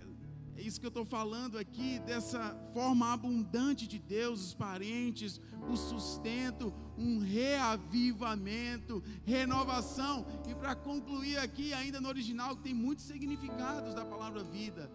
[0.62, 5.76] é isso que eu estou falando aqui, dessa forma abundante de Deus, os parentes, o
[5.76, 10.24] sustento, um reavivamento, renovação.
[10.48, 14.92] E para concluir aqui, ainda no original, tem muitos significados da palavra vida: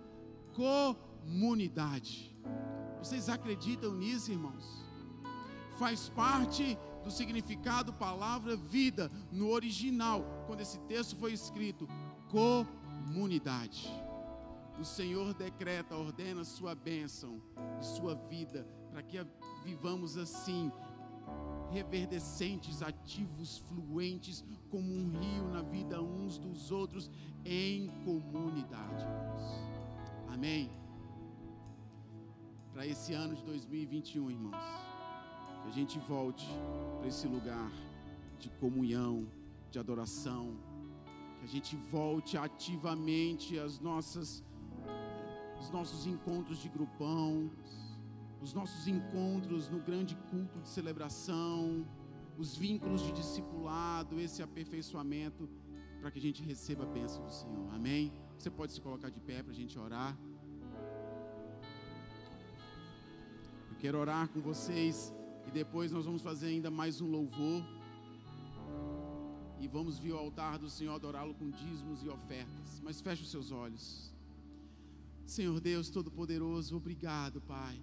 [0.55, 2.33] comunidade.
[3.01, 4.87] Vocês acreditam nisso, irmãos?
[5.81, 11.89] Faz parte do significado palavra vida no original, quando esse texto foi escrito,
[12.29, 14.06] comunidade
[14.79, 17.41] o Senhor decreta, ordena sua bênção
[17.81, 19.19] e sua vida, para que
[19.65, 20.71] vivamos assim,
[21.71, 27.11] reverdecentes, ativos, fluentes, como um rio na vida uns dos outros,
[27.45, 29.05] em comunidade.
[30.29, 30.71] Amém?
[32.73, 34.57] Para esse ano de 2021, irmãos,
[35.63, 36.47] que a gente volte
[36.99, 37.73] para esse lugar
[38.39, 39.27] de comunhão,
[39.71, 40.59] de adoração,
[41.39, 44.45] que a gente volte ativamente às nossas
[45.61, 47.51] os nossos encontros de grupão,
[48.41, 51.87] os nossos encontros no grande culto de celebração,
[52.39, 55.49] os vínculos de discipulado, esse aperfeiçoamento,
[56.01, 57.75] para que a gente receba a bênção do Senhor.
[57.75, 58.13] Amém?
[58.39, 60.17] Você pode se colocar de pé para a gente orar.
[63.71, 65.13] Eu quero orar com vocês
[65.47, 67.63] e depois nós vamos fazer ainda mais um louvor.
[69.59, 72.81] E vamos vir ao altar do Senhor adorá-lo com dízimos e ofertas.
[72.85, 74.16] Mas feche os seus olhos.
[75.27, 77.83] Senhor Deus Todo-Poderoso, obrigado, Pai.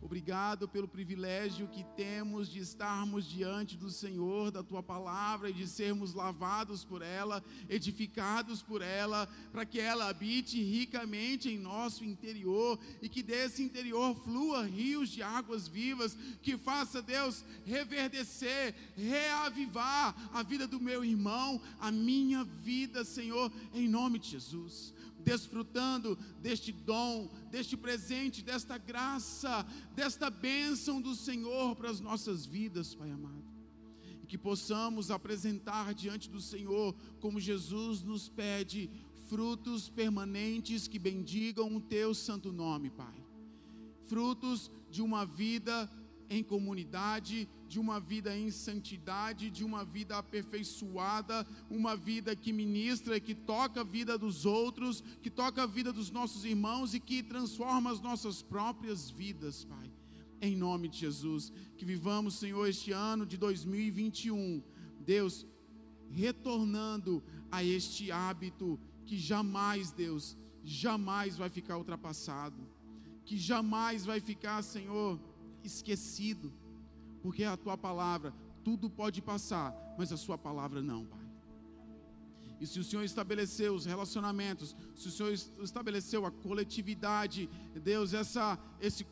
[0.00, 5.66] Obrigado pelo privilégio que temos de estarmos diante do Senhor, da tua palavra e de
[5.66, 12.78] sermos lavados por ela, edificados por ela, para que ela habite ricamente em nosso interior
[13.00, 20.42] e que desse interior flua rios de águas vivas, que faça, Deus, reverdecer, reavivar a
[20.42, 24.94] vida do meu irmão, a minha vida, Senhor, em nome de Jesus
[25.24, 32.94] desfrutando deste dom, deste presente, desta graça, desta bênção do Senhor para as nossas vidas,
[32.94, 33.42] Pai amado.
[34.22, 38.90] E que possamos apresentar diante do Senhor, como Jesus nos pede,
[39.28, 43.24] frutos permanentes que bendigam o teu santo nome, Pai.
[44.06, 45.90] Frutos de uma vida
[46.28, 53.18] em comunidade, de uma vida em santidade, de uma vida aperfeiçoada, uma vida que ministra,
[53.18, 57.20] que toca a vida dos outros, que toca a vida dos nossos irmãos e que
[57.20, 59.90] transforma as nossas próprias vidas, Pai.
[60.40, 64.62] Em nome de Jesus, que vivamos, Senhor, este ano de 2021,
[65.00, 65.44] Deus,
[66.12, 72.68] retornando a este hábito que jamais, Deus, jamais vai ficar ultrapassado,
[73.24, 75.18] que jamais vai ficar, Senhor,
[75.64, 76.52] esquecido,
[77.24, 81.26] porque a tua palavra, tudo pode passar, mas a sua palavra não, Pai.
[82.60, 87.48] E se o Senhor estabeleceu os relacionamentos, se o Senhor estabeleceu a coletividade,
[87.82, 89.06] Deus, essa, esse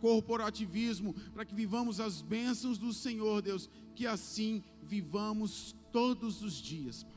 [0.00, 7.04] corporativismo, para que vivamos as bênçãos do Senhor, Deus, que assim vivamos todos os dias,
[7.04, 7.15] Pai.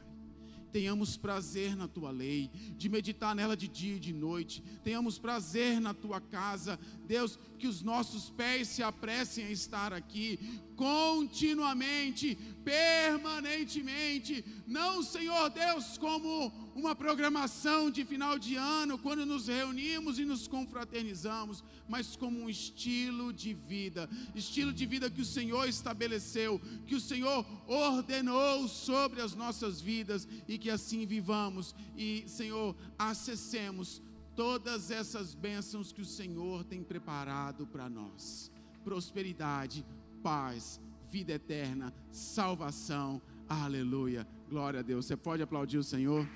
[0.72, 5.80] Tenhamos prazer na tua lei, de meditar nela de dia e de noite, tenhamos prazer
[5.80, 10.40] na tua casa, Deus, que os nossos pés se apressem a estar aqui
[10.76, 20.18] continuamente, permanentemente, não, Senhor Deus, como uma programação de final de ano, quando nos reunimos
[20.18, 25.68] e nos confraternizamos, mas como um estilo de vida, estilo de vida que o Senhor
[25.68, 32.76] estabeleceu, que o Senhor ordenou sobre as nossas vidas e que assim vivamos e, Senhor,
[32.98, 34.02] acessemos
[34.36, 38.50] todas essas bênçãos que o Senhor tem preparado para nós.
[38.84, 39.86] Prosperidade,
[40.24, 40.80] paz,
[41.12, 43.22] vida eterna, salvação.
[43.48, 44.28] Aleluia.
[44.50, 45.06] Glória a Deus.
[45.06, 46.28] Você pode aplaudir o Senhor?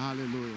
[0.00, 0.56] Aleluia.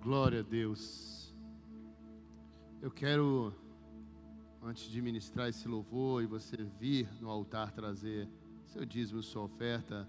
[0.00, 1.34] Glória a Deus.
[2.80, 3.52] Eu quero,
[4.62, 8.26] antes de ministrar esse louvor e você vir no altar trazer
[8.64, 10.08] seu dízimo, sua oferta,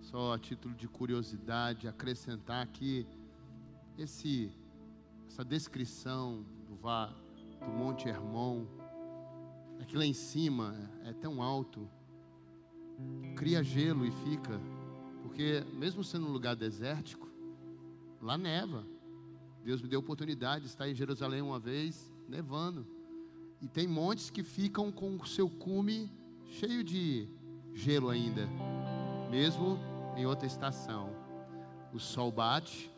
[0.00, 3.04] só a título de curiosidade, acrescentar aqui
[3.98, 4.52] esse,
[5.26, 6.76] essa descrição do,
[7.64, 8.66] do Monte Hermon,
[9.80, 11.88] aqui lá em cima é tão alto,
[13.36, 14.60] cria gelo e fica,
[15.22, 17.28] porque mesmo sendo um lugar desértico,
[18.20, 18.86] lá neva.
[19.64, 22.86] Deus me deu a oportunidade de estar em Jerusalém uma vez, nevando.
[23.60, 26.10] E tem montes que ficam com o seu cume
[26.46, 27.28] cheio de
[27.72, 28.48] gelo ainda,
[29.30, 29.78] mesmo
[30.16, 31.10] em outra estação.
[31.92, 32.90] O sol bate,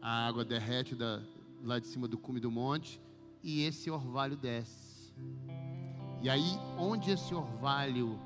[0.00, 1.20] a água derrete da,
[1.66, 3.00] lá de cima do cume do monte
[3.42, 5.12] e esse orvalho desce.
[6.22, 8.18] E aí, onde esse orvalho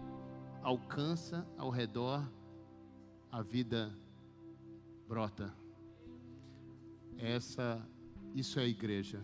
[0.62, 2.22] alcança ao redor,
[3.32, 3.96] a vida
[5.08, 5.54] brota.
[7.18, 7.80] Essa,
[8.34, 9.20] isso é a igreja.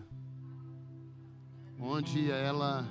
[1.79, 2.85] Onde ela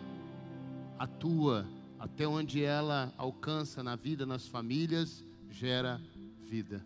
[0.99, 1.67] atua,
[1.99, 6.01] até onde ela alcança na vida, nas famílias, gera
[6.45, 6.85] vida.